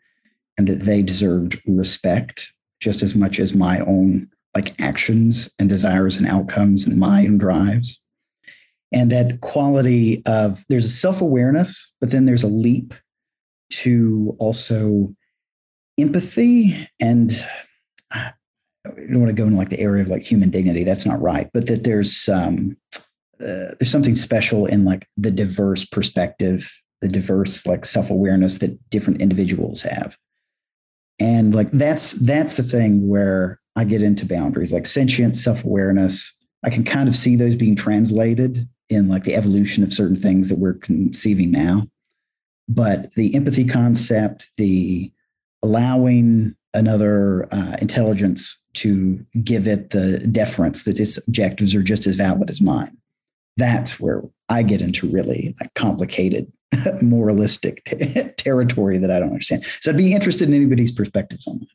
[0.59, 6.17] and that they deserved respect just as much as my own like actions and desires
[6.17, 8.03] and outcomes and mind drives.
[8.93, 12.95] And that quality of there's a self awareness, but then there's a leap
[13.71, 15.15] to also
[15.99, 17.33] empathy and
[18.13, 18.33] I
[18.85, 20.85] don't want to go into like the area of like human dignity.
[20.85, 22.77] That's not right, but that there's um,
[23.41, 26.71] uh, there's something special in like the diverse perspective,
[27.03, 30.17] the diverse like self awareness that different individuals have,
[31.19, 36.33] and like that's that's the thing where I get into boundaries like sentience, self awareness.
[36.65, 40.49] I can kind of see those being translated in like the evolution of certain things
[40.49, 41.87] that we're conceiving now.
[42.69, 45.13] But the empathy concept, the
[45.63, 52.17] allowing another uh, intelligence to give it the deference that its objectives are just as
[52.17, 52.97] valid as mine.
[53.57, 56.53] That's where I get into really like complicated
[57.03, 57.85] moralistic
[58.37, 59.65] territory that I don't understand.
[59.65, 61.69] So I'd be interested in anybody's perspectives on that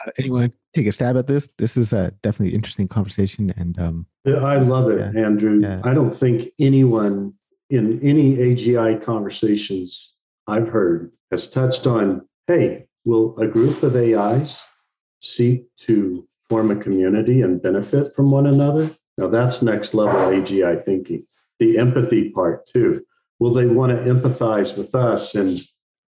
[0.00, 1.48] uh, anyone take a stab at this?
[1.58, 5.60] This is a definitely interesting conversation, and um, I love it, yeah, Andrew.
[5.60, 5.80] Yeah.
[5.84, 7.34] I don't think anyone
[7.70, 10.14] in any AGI conversations
[10.46, 12.26] I've heard has touched on.
[12.46, 14.62] Hey, will a group of AIs
[15.20, 18.90] seek to form a community and benefit from one another?
[19.18, 21.26] Now that's next level AGI thinking.
[21.58, 23.04] the empathy part too.
[23.42, 25.60] Will they want to empathize with us and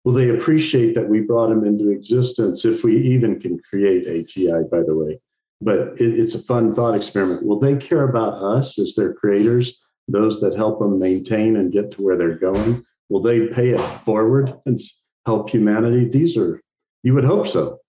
[0.05, 4.71] will they appreciate that we brought them into existence if we even can create AGI,
[4.71, 5.19] by the way?
[5.61, 7.45] But it, it's a fun thought experiment.
[7.45, 11.91] Will they care about us as their creators, those that help them maintain and get
[11.91, 12.87] to where they're going?
[13.09, 14.79] Will they pay it forward and
[15.27, 16.09] help humanity?
[16.09, 16.61] These are,
[17.03, 17.81] you would hope so.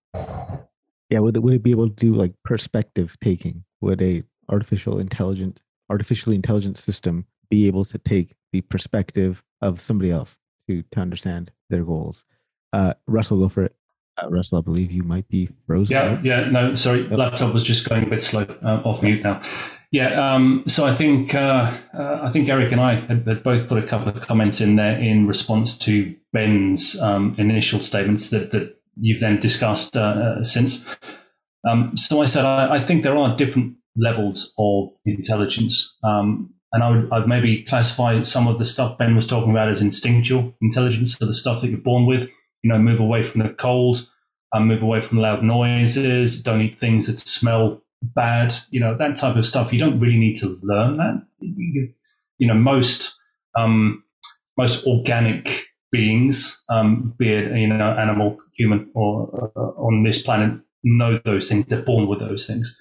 [1.08, 3.62] Yeah, would would it be able to do like perspective taking?
[3.80, 10.10] Would a artificial intelligent artificially intelligent system be able to take the perspective of somebody
[10.10, 10.38] else
[10.68, 12.24] to to understand their goals?
[12.72, 13.76] Uh, Russell, go for it.
[14.22, 15.92] Uh, Russell, I believe you might be frozen.
[15.92, 16.24] Yeah, right?
[16.24, 18.46] yeah, no, sorry, laptop was just going a bit slow.
[18.62, 19.42] Uh, off mute now.
[19.92, 23.68] Yeah, um, so I think uh, uh, I think Eric and I had, had, both
[23.68, 28.50] put a couple of comments in there in response to Ben's um, initial statements that
[28.50, 30.98] that you've then discussed uh, uh, since.
[31.68, 36.82] Um, so I said I, I, think there are different levels of intelligence, um, and
[36.82, 40.54] I would I'd maybe classify some of the stuff Ben was talking about as instinctual
[40.60, 42.30] intelligence, so the stuff that you're born with.
[42.62, 44.08] You know, move away from the cold,
[44.52, 49.16] um, move away from loud noises, don't eat things that smell bad, you know, that
[49.16, 49.72] type of stuff.
[49.72, 51.26] You don't really need to learn that.
[51.40, 53.18] You, know, most
[53.56, 54.02] um,
[54.56, 60.60] most organic beings, um, be it you know animal, human, or uh, on this planet,
[60.84, 61.66] know those things.
[61.66, 62.76] They're born with those things.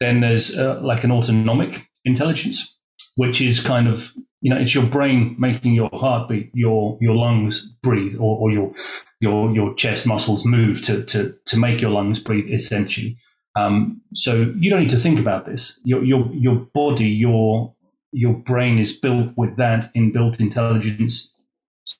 [0.00, 2.73] Then there's uh, like an autonomic intelligence,
[3.16, 7.14] which is kind of you know it's your brain making your heart beat, your your
[7.14, 8.72] lungs breathe, or, or your
[9.20, 12.50] your your chest muscles move to to to make your lungs breathe.
[12.50, 13.16] Essentially,
[13.56, 15.80] um, so you don't need to think about this.
[15.84, 17.74] Your your your body, your
[18.12, 21.36] your brain is built with that inbuilt intelligence,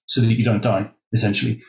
[0.06, 1.62] so that you don't die essentially.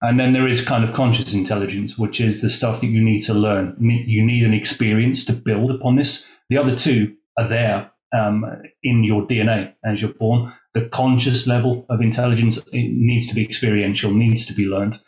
[0.00, 3.20] And then there is kind of conscious intelligence, which is the stuff that you need
[3.20, 3.76] to learn.
[3.78, 6.28] You need an experience to build upon this.
[6.48, 8.44] The other two are there um,
[8.82, 10.52] in your DNA as you're born.
[10.74, 14.98] The conscious level of intelligence needs to be experiential, needs to be learned.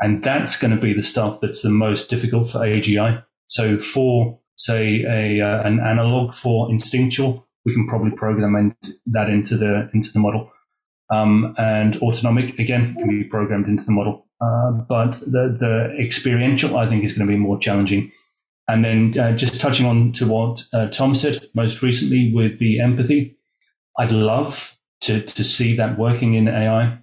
[0.00, 4.38] And that's going to be the stuff that's the most difficult for AGI so for
[4.56, 8.74] say a uh, an analog for instinctual, we can probably program
[9.06, 10.50] that into the into the model.
[11.12, 16.78] Um, and autonomic again can be programmed into the model, uh, but the the experiential
[16.78, 18.12] I think is going to be more challenging.
[18.70, 22.80] And then uh, just touching on to what uh, Tom said most recently with the
[22.80, 23.36] empathy,
[23.98, 26.98] I'd love to to see that working in AI,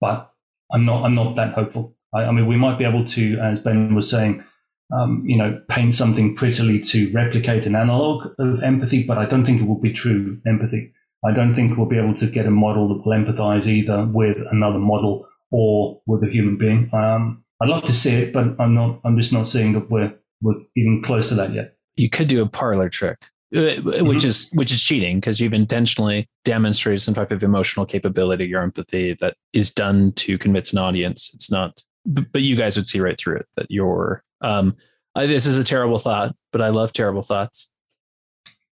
[0.00, 0.32] but
[0.72, 1.96] I'm not I'm not that hopeful.
[2.14, 4.44] I, I mean, we might be able to, as Ben was saying,
[4.92, 9.44] um, you know, paint something prettily to replicate an analog of empathy, but I don't
[9.44, 10.92] think it will be true empathy.
[11.24, 14.38] I don't think we'll be able to get a model that will empathize either with
[14.50, 16.88] another model or with a human being.
[16.94, 19.00] Um, I'd love to see it, but I'm not.
[19.04, 21.74] I'm just not seeing that we're we're even close to that yet.
[21.96, 23.18] You could do a parlor trick,
[23.54, 24.28] uh, which mm-hmm.
[24.28, 29.14] is which is cheating because you've intentionally demonstrated some type of emotional capability or empathy
[29.20, 31.30] that is done to convince an audience.
[31.34, 34.76] It's not, but you guys would see right through it that you're um,
[35.14, 37.72] I, this is a terrible thought, but I love terrible thoughts.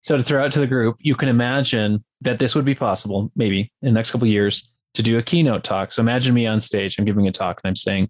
[0.00, 3.30] So to throw out to the group, you can imagine that this would be possible,
[3.36, 5.92] maybe in the next couple years, to do a keynote talk.
[5.92, 6.98] So imagine me on stage.
[6.98, 8.08] I'm giving a talk, and I'm saying,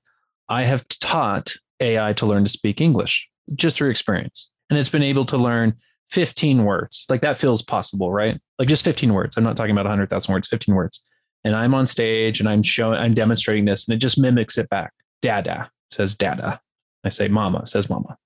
[0.48, 5.02] I have taught AI to learn to speak English just through experience, and it's been
[5.02, 5.74] able to learn
[6.10, 7.04] 15 words.
[7.08, 8.40] Like that feels possible, right?
[8.58, 9.36] Like just 15 words.
[9.36, 11.04] I'm not talking about 100,000 words, 15 words.
[11.44, 14.68] And I'm on stage and I'm showing, I'm demonstrating this, and it just mimics it
[14.68, 14.92] back.
[15.22, 16.60] Dada says dada.
[17.04, 18.16] I say mama, says mama.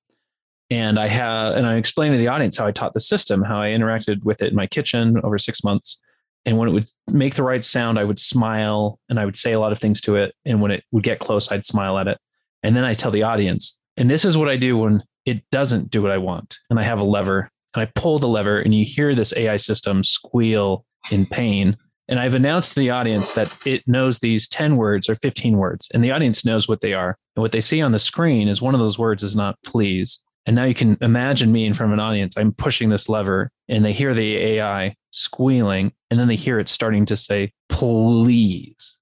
[0.71, 3.61] And I have, and I explained to the audience how I taught the system, how
[3.61, 6.01] I interacted with it in my kitchen over six months.
[6.47, 9.53] And when it would make the right sound, I would smile and I would say
[9.53, 10.35] a lot of things to it.
[10.45, 12.19] And when it would get close, I'd smile at it.
[12.63, 15.91] And then I tell the audience, and this is what I do when it doesn't
[15.91, 16.59] do what I want.
[16.71, 19.57] And I have a lever and I pull the lever and you hear this AI
[19.57, 21.77] system squeal in pain
[22.09, 25.89] and I've announced to the audience that it knows these 10 words or 15 words,
[25.95, 27.17] and the audience knows what they are.
[27.37, 30.21] And what they see on the screen is one of those words is not please.
[30.45, 32.37] And now you can imagine me in front of an audience.
[32.37, 36.69] I'm pushing this lever, and they hear the AI squealing, and then they hear it
[36.69, 39.01] starting to say, please,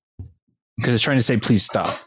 [0.77, 1.99] because it's trying to say, please stop.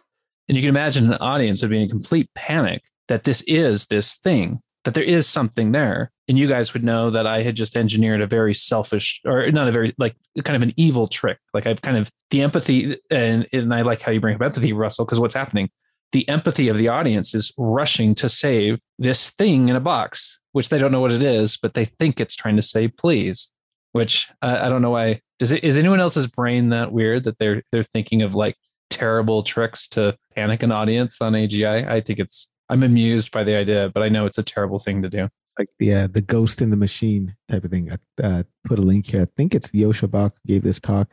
[0.47, 4.15] And you can imagine an audience would be in complete panic that this is this
[4.15, 6.11] thing that there is something there.
[6.27, 9.67] And you guys would know that i had just engineered a very selfish or not
[9.67, 11.37] a very like kind of an evil trick.
[11.53, 14.73] Like i've kind of the empathy and, and i like how you bring up empathy
[14.73, 15.69] russell because what's happening?
[16.11, 20.69] The empathy of the audience is rushing to save this thing in a box which
[20.69, 23.51] they don't know what it is but they think it's trying to say please
[23.91, 25.19] which uh, i don't know why.
[25.39, 28.55] Does it is anyone else's brain that weird that they're they're thinking of like
[28.89, 33.55] terrible tricks to panic an audience on agi i think it's I'm amused by the
[33.55, 35.29] idea, but I know it's a terrible thing to do.
[35.59, 37.91] like the uh, the ghost in the machine type of thing.
[37.91, 39.21] I uh, put a link here.
[39.21, 41.09] I think it's Joscha Bach gave this talk.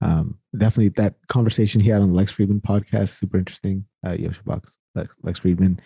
[0.00, 3.86] Um, definitely that conversation he had on the Lex Fridman podcast, super interesting.
[4.06, 5.78] Uh, Joscha Bach, Lex, Lex Fridman,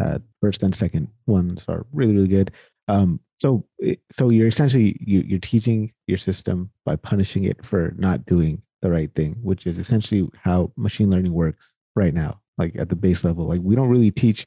[0.00, 2.52] uh, first and second ones are really really good.
[2.88, 3.66] Um, so
[4.10, 8.90] so you're essentially you, you're teaching your system by punishing it for not doing the
[8.90, 13.24] right thing, which is essentially how machine learning works right now, like at the base
[13.24, 13.46] level.
[13.46, 14.46] Like we don't really teach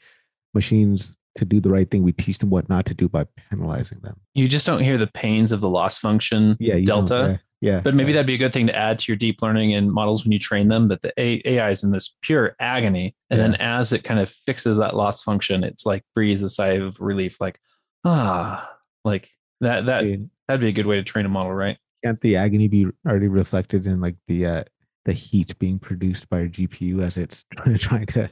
[0.53, 2.03] machines to do the right thing.
[2.03, 4.19] We teach them what not to do by penalizing them.
[4.33, 7.39] You just don't hear the pains of the loss function Yeah, delta.
[7.61, 7.79] yeah, yeah.
[7.81, 8.15] But maybe yeah.
[8.15, 10.39] that'd be a good thing to add to your deep learning and models when you
[10.39, 13.15] train them that the AI is in this pure agony.
[13.29, 16.73] And then as it kind of fixes that loss function, it's like breathes a sigh
[16.73, 17.59] of relief, like,
[18.03, 19.29] ah, like
[19.61, 20.03] that, that,
[20.47, 21.77] that'd be a good way to train a model, right?
[22.03, 24.63] can't the agony be already reflected in like the uh
[25.09, 27.43] the heat being produced by your GPU as it's
[27.79, 28.29] trying to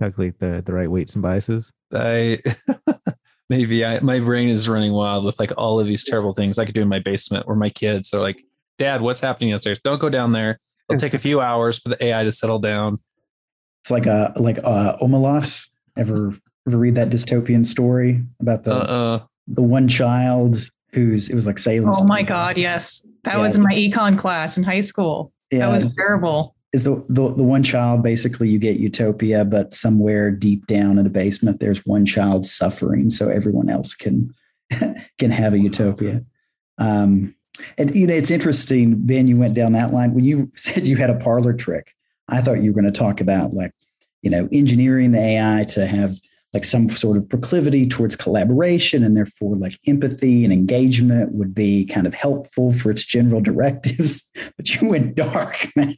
[0.00, 1.72] calculate the the right weights and biases?
[1.94, 2.38] I
[3.48, 6.66] maybe I my brain is running wild with like all of these terrible things I
[6.66, 8.42] could do in my basement where my kids are like,
[8.78, 9.80] Dad, what's happening upstairs?
[9.82, 10.58] Don't go down there.
[10.88, 12.98] It'll take a few hours for the AI to settle down.
[13.82, 15.70] It's like a like uh Omelas.
[15.96, 16.32] Ever
[16.68, 19.20] ever read that dystopian story about the Uh-uh.
[19.48, 20.56] the one child
[20.92, 21.90] who's it was like Salem.
[21.94, 23.06] Oh my God, yes.
[23.24, 23.42] That Yeah.
[23.42, 25.32] was in my econ class in high school.
[25.50, 25.60] Yeah.
[25.60, 26.54] That was terrible.
[26.72, 31.06] is the, the the one child basically you get utopia but somewhere deep down in
[31.06, 34.32] a basement there's one child suffering so everyone else can
[35.18, 36.24] can have a utopia
[36.78, 37.34] um
[37.76, 40.96] and you know it's interesting ben you went down that line when you said you
[40.96, 41.94] had a parlor trick
[42.28, 43.72] i thought you were going to talk about like
[44.22, 46.12] you know engineering the ai to have
[46.52, 51.84] like some sort of proclivity towards collaboration and therefore like empathy and engagement would be
[51.86, 55.94] kind of helpful for its general directives but you went dark man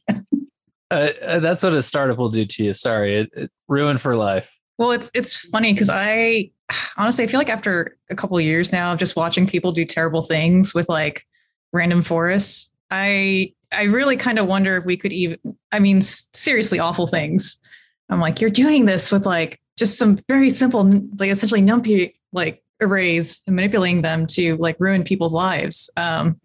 [0.93, 2.75] Uh, uh, that's what a startup will do to you.
[2.75, 4.55] Sorry, it, it ruined for life.
[4.77, 6.51] Well, it's it's funny because I
[6.99, 9.87] honestly I feel like after a couple of years now of just watching people do
[9.87, 11.27] terrible things with like
[11.73, 15.39] random forests, I I really kind of wonder if we could even
[15.73, 17.57] I mean seriously awful things.
[18.11, 20.85] I'm like you're doing this with like just some very simple
[21.19, 25.91] like essentially numpy like arrays and manipulating them to like ruin people's lives.
[25.97, 26.41] Um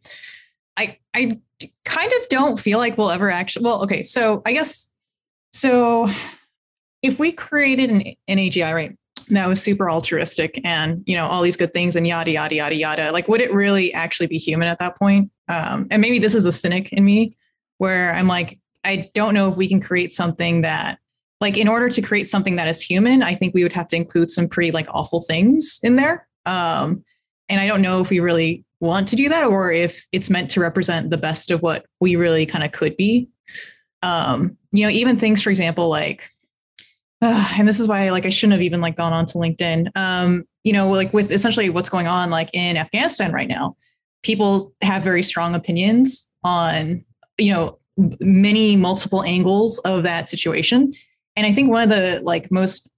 [0.77, 1.39] I I
[1.85, 4.89] kind of don't feel like we'll ever actually well okay so I guess
[5.53, 6.09] so
[7.01, 8.97] if we created an, an AGI, right,
[9.29, 12.75] that was super altruistic and you know all these good things and yada yada yada
[12.75, 15.31] yada, like would it really actually be human at that point?
[15.47, 17.35] Um, and maybe this is a cynic in me,
[17.77, 20.99] where I'm like, I don't know if we can create something that,
[21.39, 23.95] like, in order to create something that is human, I think we would have to
[23.95, 26.27] include some pretty like awful things in there.
[26.45, 27.03] Um,
[27.49, 30.51] and I don't know if we really want to do that or if it's meant
[30.51, 33.29] to represent the best of what we really kind of could be.
[34.03, 36.29] Um you know even things for example like
[37.21, 39.89] uh, and this is why like i shouldn't have even like gone on to linkedin.
[39.95, 43.75] Um you know like with essentially what's going on like in afghanistan right now
[44.21, 47.03] people have very strong opinions on
[47.39, 47.79] you know
[48.19, 50.93] many multiple angles of that situation
[51.37, 52.89] and i think one of the like most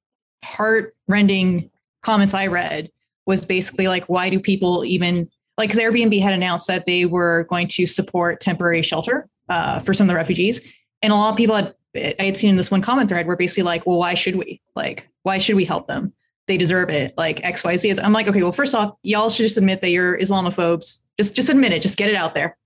[0.44, 1.70] heart-rending
[2.02, 2.90] comments i read
[3.28, 7.46] was basically like why do people even like because airbnb had announced that they were
[7.50, 10.62] going to support temporary shelter uh, for some of the refugees
[11.02, 13.36] and a lot of people had I had seen in this one comment thread were
[13.36, 14.62] basically like, well, why should we?
[14.76, 16.14] Like, why should we help them?
[16.48, 17.14] They deserve it.
[17.18, 18.00] Like XYZ.
[18.04, 21.04] I'm like, okay, well, first off, y'all should just admit that you're Islamophobes.
[21.20, 21.82] Just just admit it.
[21.82, 22.58] Just get it out there.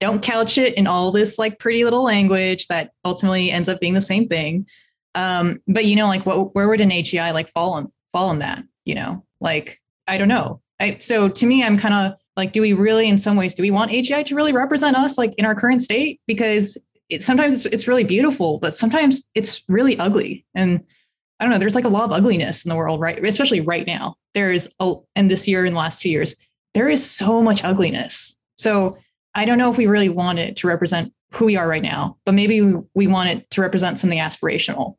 [0.00, 3.94] Don't couch it in all this like pretty little language that ultimately ends up being
[3.94, 4.66] the same thing.
[5.14, 8.38] Um, but you know, like what where would an AGI like fall on fall on
[8.40, 8.64] that?
[8.84, 10.60] You know, like I don't know.
[10.80, 13.62] I, so to me, I'm kind of like, do we really, in some ways, do
[13.62, 16.20] we want AGI to really represent us like in our current state?
[16.26, 16.76] Because
[17.08, 20.44] it, sometimes it's, it's really beautiful, but sometimes it's really ugly.
[20.54, 20.82] And
[21.38, 23.22] I don't know, there's like a lot of ugliness in the world, right?
[23.24, 24.16] Especially right now.
[24.34, 26.34] There's a, and this year and last two years,
[26.74, 28.34] there is so much ugliness.
[28.56, 28.96] So
[29.34, 32.16] I don't know if we really want it to represent who we are right now,
[32.24, 32.60] but maybe
[32.94, 34.96] we, want it to represent something aspirational.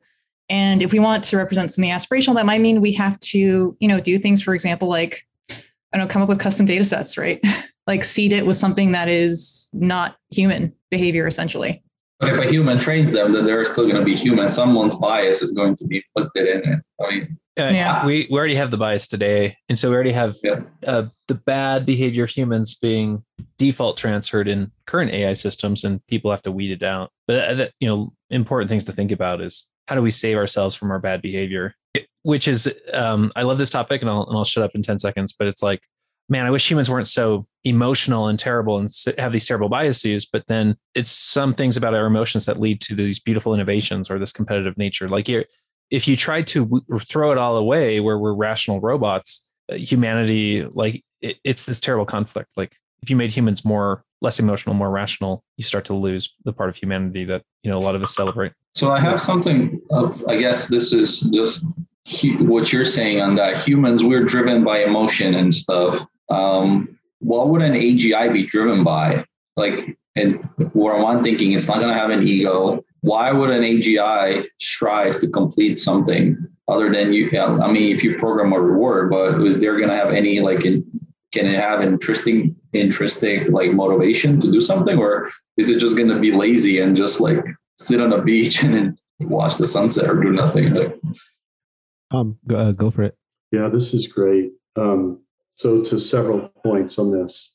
[0.50, 3.88] And if we want to represent something aspirational, that might mean we have to, you
[3.88, 7.18] know, do things, for example, like, I don't know, come up with custom data sets,
[7.18, 7.42] right?
[7.88, 11.84] like seed it with something that is not human behavior, essentially.
[12.20, 14.48] But if a human trains them, then they're still going to be human.
[14.48, 16.80] Someone's bias is going to be inflicted in it.
[17.02, 18.06] I mean, Uh, Yeah.
[18.06, 19.58] we, we already have the bias today.
[19.70, 20.62] And so we already have Yeah.
[20.88, 23.24] uh, the bad behavior of humans being
[23.58, 27.12] default transferred in current AI systems, and people have to weed it out.
[27.28, 30.38] But uh, that, you know, important things to think about is how do we save
[30.38, 31.76] ourselves from our bad behavior?
[31.94, 34.82] It- Which is, um, I love this topic, and I'll and I'll shut up in
[34.82, 35.34] ten seconds.
[35.38, 35.82] But it's like,
[36.30, 40.26] man, I wish humans weren't so emotional and terrible and have these terrible biases.
[40.26, 44.18] But then it's some things about our emotions that lead to these beautiful innovations or
[44.18, 45.08] this competitive nature.
[45.10, 45.44] Like you're,
[45.94, 51.04] if you try to w- throw it all away where we're rational robots, humanity like
[51.22, 52.50] it, it's this terrible conflict.
[52.58, 56.52] Like if you made humans more less emotional, more rational, you start to lose the
[56.52, 58.54] part of humanity that you know a lot of us celebrate.
[58.74, 59.80] So I have something.
[59.92, 61.68] Of, I guess this is just
[62.06, 63.56] he, what you're saying on that.
[63.58, 66.00] Humans, we're driven by emotion and stuff.
[66.32, 69.26] Um, what would an AGI be driven by?
[69.58, 72.84] Like, and what I'm thinking, it's not going to have an ego.
[73.04, 76.38] Why would an AGI strive to complete something
[76.70, 77.30] other than you?
[77.38, 80.64] I mean, if you program a reward, but is there going to have any like?
[80.66, 80.86] In,
[81.34, 86.08] can it have interesting, interesting like motivation to do something, or is it just going
[86.08, 87.44] to be lazy and just like
[87.78, 90.74] sit on a beach and then watch the sunset or do nothing?
[90.74, 90.98] Like,
[92.12, 93.18] um, go, uh, go for it.
[93.52, 94.54] Yeah, this is great.
[94.78, 95.20] Um,
[95.56, 97.52] so, to several points on this,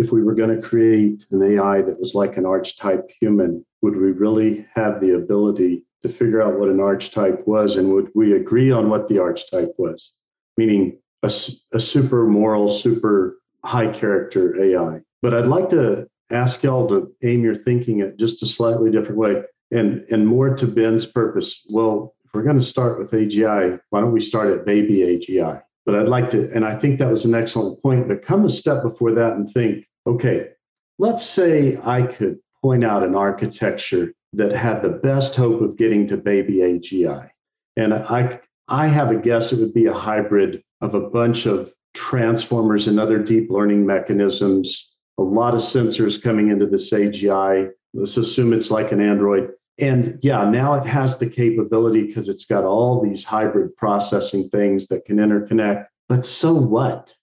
[0.00, 3.96] if we were going to create an AI that was like an archetype human, would
[3.96, 7.76] we really have the ability to figure out what an archetype was?
[7.76, 10.12] And would we agree on what the archetype was?
[10.56, 11.30] Meaning a,
[11.72, 15.00] a super moral, super high character AI.
[15.22, 19.18] But I'd like to ask y'all to aim your thinking at just a slightly different
[19.18, 21.64] way and, and more to Ben's purpose.
[21.68, 25.62] Well, if we're going to start with AGI, why don't we start at baby AGI?
[25.86, 28.50] But I'd like to, and I think that was an excellent point, but come a
[28.50, 30.50] step before that and think, okay,
[30.98, 36.06] let's say I could point out an architecture that had the best hope of getting
[36.08, 37.30] to baby AGI.
[37.76, 41.72] And I, I have a guess it would be a hybrid of a bunch of
[41.94, 47.70] transformers and other deep learning mechanisms, a lot of sensors coming into this AGI.
[47.94, 49.50] Let's assume it's like an Android.
[49.80, 54.88] And yeah, now it has the capability because it's got all these hybrid processing things
[54.88, 55.86] that can interconnect.
[56.08, 57.14] But so what?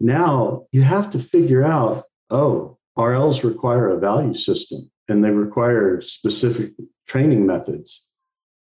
[0.00, 6.02] Now you have to figure out oh, RLs require a value system and they require
[6.02, 6.72] specific
[7.08, 8.02] training methods.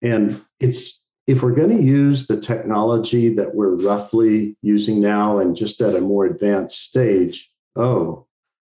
[0.03, 5.57] And it's if we're going to use the technology that we're roughly using now and
[5.57, 8.26] just at a more advanced stage, oh,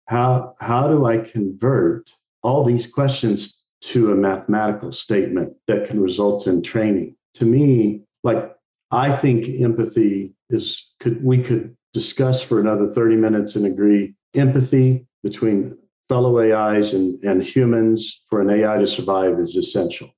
[0.07, 6.47] how how do I convert all these questions to a mathematical statement that can result
[6.47, 7.15] in training.
[7.35, 8.51] To me, like
[8.91, 15.05] I think empathy is could we could discuss for another 30 minutes and agree empathy
[15.23, 15.77] between
[16.09, 20.09] fellow AIs and, and humans for an AI to survive is essential.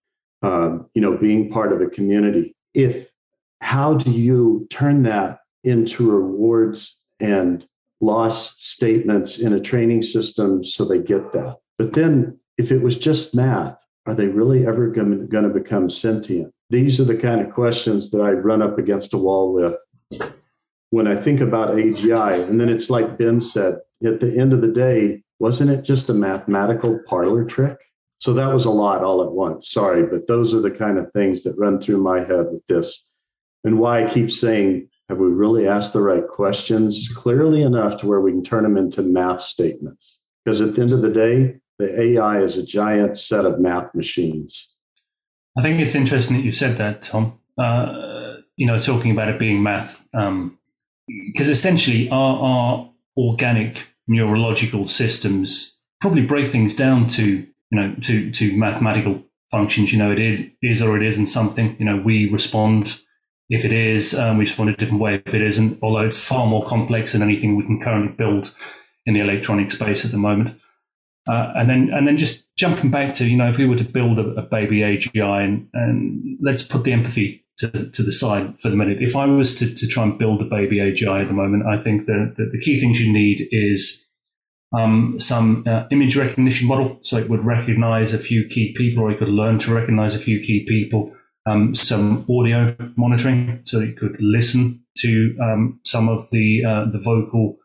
[0.42, 2.56] Um, you know, being part of a community.
[2.74, 3.08] If
[3.62, 7.66] how do you turn that into rewards and
[8.02, 11.60] loss statements in a training system so they get that?
[11.78, 16.54] But then if it was just math, are they really ever going to become sentient?
[16.70, 19.78] These are the kind of questions that I run up against a wall with
[20.94, 22.48] when I think about AGI.
[22.48, 26.08] And then it's like Ben said, at the end of the day, wasn't it just
[26.08, 27.80] a mathematical parlor trick?
[28.20, 29.72] So that was a lot all at once.
[29.72, 33.08] Sorry, but those are the kind of things that run through my head with this.
[33.64, 38.06] And why I keep saying, have we really asked the right questions clearly enough to
[38.06, 40.20] where we can turn them into math statements?
[40.46, 43.96] Because at the end of the day, the AI is a giant set of math
[43.96, 44.70] machines.
[45.58, 47.40] I think it's interesting that you said that, Tom.
[47.58, 50.08] Uh, you know, talking about it being math,
[51.08, 58.32] because essentially our, our organic neurological systems probably break things down to you know to
[58.32, 59.24] to mathematical
[59.54, 59.94] functions.
[59.94, 61.76] You know, it is or it isn't something.
[61.80, 63.00] You know, we respond
[63.50, 65.80] if it is, um, we respond a different way if it isn't.
[65.82, 68.54] Although it's far more complex than anything we can currently build
[69.06, 70.60] in the electronic space at the moment.
[71.26, 73.86] Uh, and then and then just jumping back to you know if we were to
[73.86, 78.60] build a, a baby AGI and, and let's put the empathy to, to the side
[78.60, 79.02] for the minute.
[79.02, 81.78] If I was to, to try and build a baby AGI at the moment, I
[81.78, 84.04] think that the, the key things you need is
[84.76, 89.12] um, some uh, image recognition model, so it would recognize a few key people, or
[89.12, 91.16] it could learn to recognize a few key people.
[91.46, 97.00] Um, some audio monitoring, so it could listen to um, some of the uh, the
[97.00, 97.58] vocal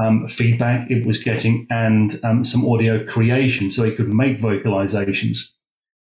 [0.00, 5.50] um, feedback it was getting and um, some audio creation so it could make vocalizations.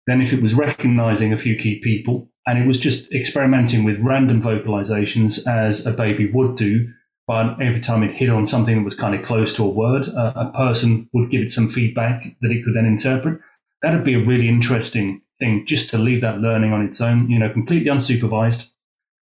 [0.06, 4.00] Then, if it was recognizing a few key people and it was just experimenting with
[4.00, 6.90] random vocalizations as a baby would do,
[7.26, 10.08] but every time it hit on something that was kind of close to a word,
[10.08, 13.42] uh, a person would give it some feedback that it could then interpret.
[13.82, 17.38] That'd be a really interesting thing just to leave that learning on its own, you
[17.38, 18.72] know, completely unsupervised,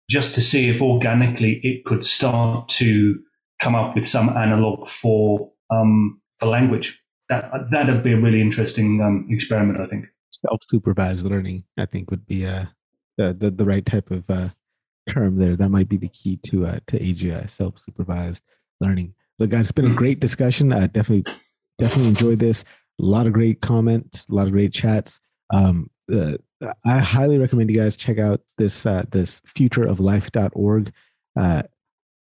[0.08, 3.18] just to see if organically it could start to
[3.58, 7.02] come up with some analog for um, for language.
[7.28, 10.06] That that'd be a really interesting um, experiment, I think.
[10.30, 12.66] Self-supervised learning, I think, would be uh,
[13.16, 14.50] the, the the right type of uh,
[15.08, 15.56] term there.
[15.56, 18.44] That might be the key to uh, to AGI, self-supervised
[18.80, 19.14] learning.
[19.38, 19.96] Look, guys, it's been a mm.
[19.96, 20.72] great discussion.
[20.72, 21.32] I definitely
[21.78, 22.64] definitely enjoyed this.
[23.00, 25.20] A lot of great comments, a lot of great chats.
[25.52, 26.38] Um, uh,
[26.86, 30.92] I highly recommend you guys check out this uh, this futureoflife.org.
[31.38, 31.62] Uh,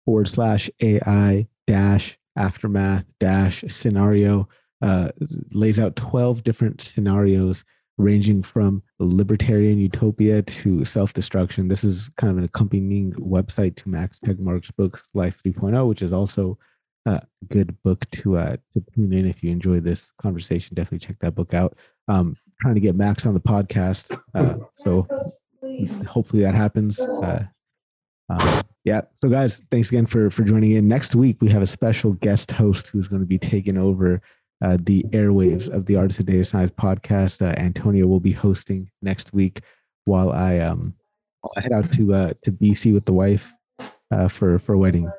[0.05, 4.49] forward slash AI dash aftermath dash scenario.
[4.83, 5.09] Uh,
[5.53, 7.65] lays out 12 different scenarios
[7.97, 11.69] ranging from libertarian utopia to self-destruction.
[11.69, 16.12] This is kind of an accompanying website to Max Tegmark's book Life 3.0, which is
[16.12, 16.59] also
[17.07, 20.75] a good book to uh, to tune in if you enjoy this conversation.
[20.75, 21.77] Definitely check that book out.
[22.09, 25.07] Um, trying to get Max on the podcast, uh, so
[26.09, 26.99] hopefully that happens.
[26.99, 27.45] Uh,
[28.31, 29.03] um, yeah.
[29.15, 30.89] So guys, thanks again for for joining in.
[30.89, 34.23] Next week we have a special guest host who's going to be taking over
[34.63, 37.43] uh, the airwaves of the Artist of Data Science podcast.
[37.43, 39.61] Uh, Antonio will be hosting next week
[40.05, 40.95] while I um
[41.57, 43.53] I head out to uh, to BC with the wife
[44.11, 45.11] uh, for for a wedding.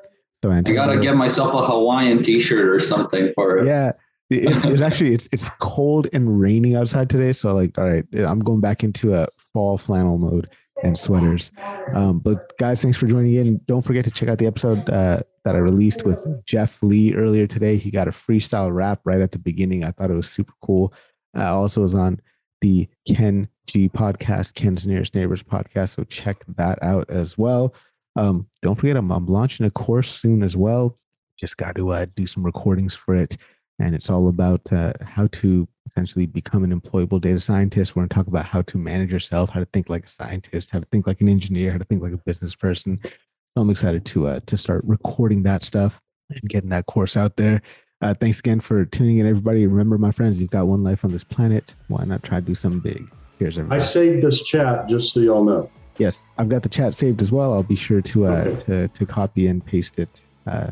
[0.44, 3.66] So Antonio, I gotta get myself a Hawaiian T-shirt or something for it.
[3.66, 3.92] Yeah.
[4.28, 8.40] It's, it's actually it's it's cold and raining outside today, so like, all right, I'm
[8.40, 10.48] going back into a fall flannel mode
[10.86, 11.50] and sweaters.
[11.94, 13.60] Um, but guys, thanks for joining in.
[13.66, 17.46] Don't forget to check out the episode uh, that I released with Jeff Lee earlier
[17.46, 17.76] today.
[17.76, 19.84] He got a freestyle rap right at the beginning.
[19.84, 20.92] I thought it was super cool.
[21.36, 22.20] Uh, also was on
[22.60, 25.96] the Ken Jee podcast, Ken's Nearest Neighbors podcast.
[25.96, 27.74] So check that out as well.
[28.16, 30.98] Um, don't forget, I'm, I'm launching a course soon as well.
[31.38, 33.36] Just got to uh, do some recordings for it.
[33.78, 37.94] And it's all about uh, how to essentially become an employable data scientist.
[37.94, 40.70] We're going to talk about how to manage yourself, how to think like a scientist,
[40.70, 42.98] how to think like an engineer, how to think like a business person.
[43.02, 46.00] So I'm excited to uh, to start recording that stuff
[46.30, 47.62] and getting that course out there.
[48.02, 49.66] Uh, thanks again for tuning in, everybody.
[49.66, 51.74] Remember, my friends, you've got one life on this planet.
[51.88, 53.10] Why not try to do something big?
[53.38, 53.80] Here's everybody.
[53.80, 55.70] I saved this chat just so y'all know.
[55.98, 57.54] Yes, I've got the chat saved as well.
[57.54, 58.60] I'll be sure to uh, okay.
[58.64, 60.10] to to copy and paste it,
[60.46, 60.70] uh,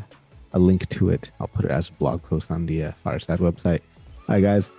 [0.55, 1.29] a link to it.
[1.39, 3.81] I'll put it as a blog post on the uh, Fireside website.
[4.27, 4.73] All right, guys.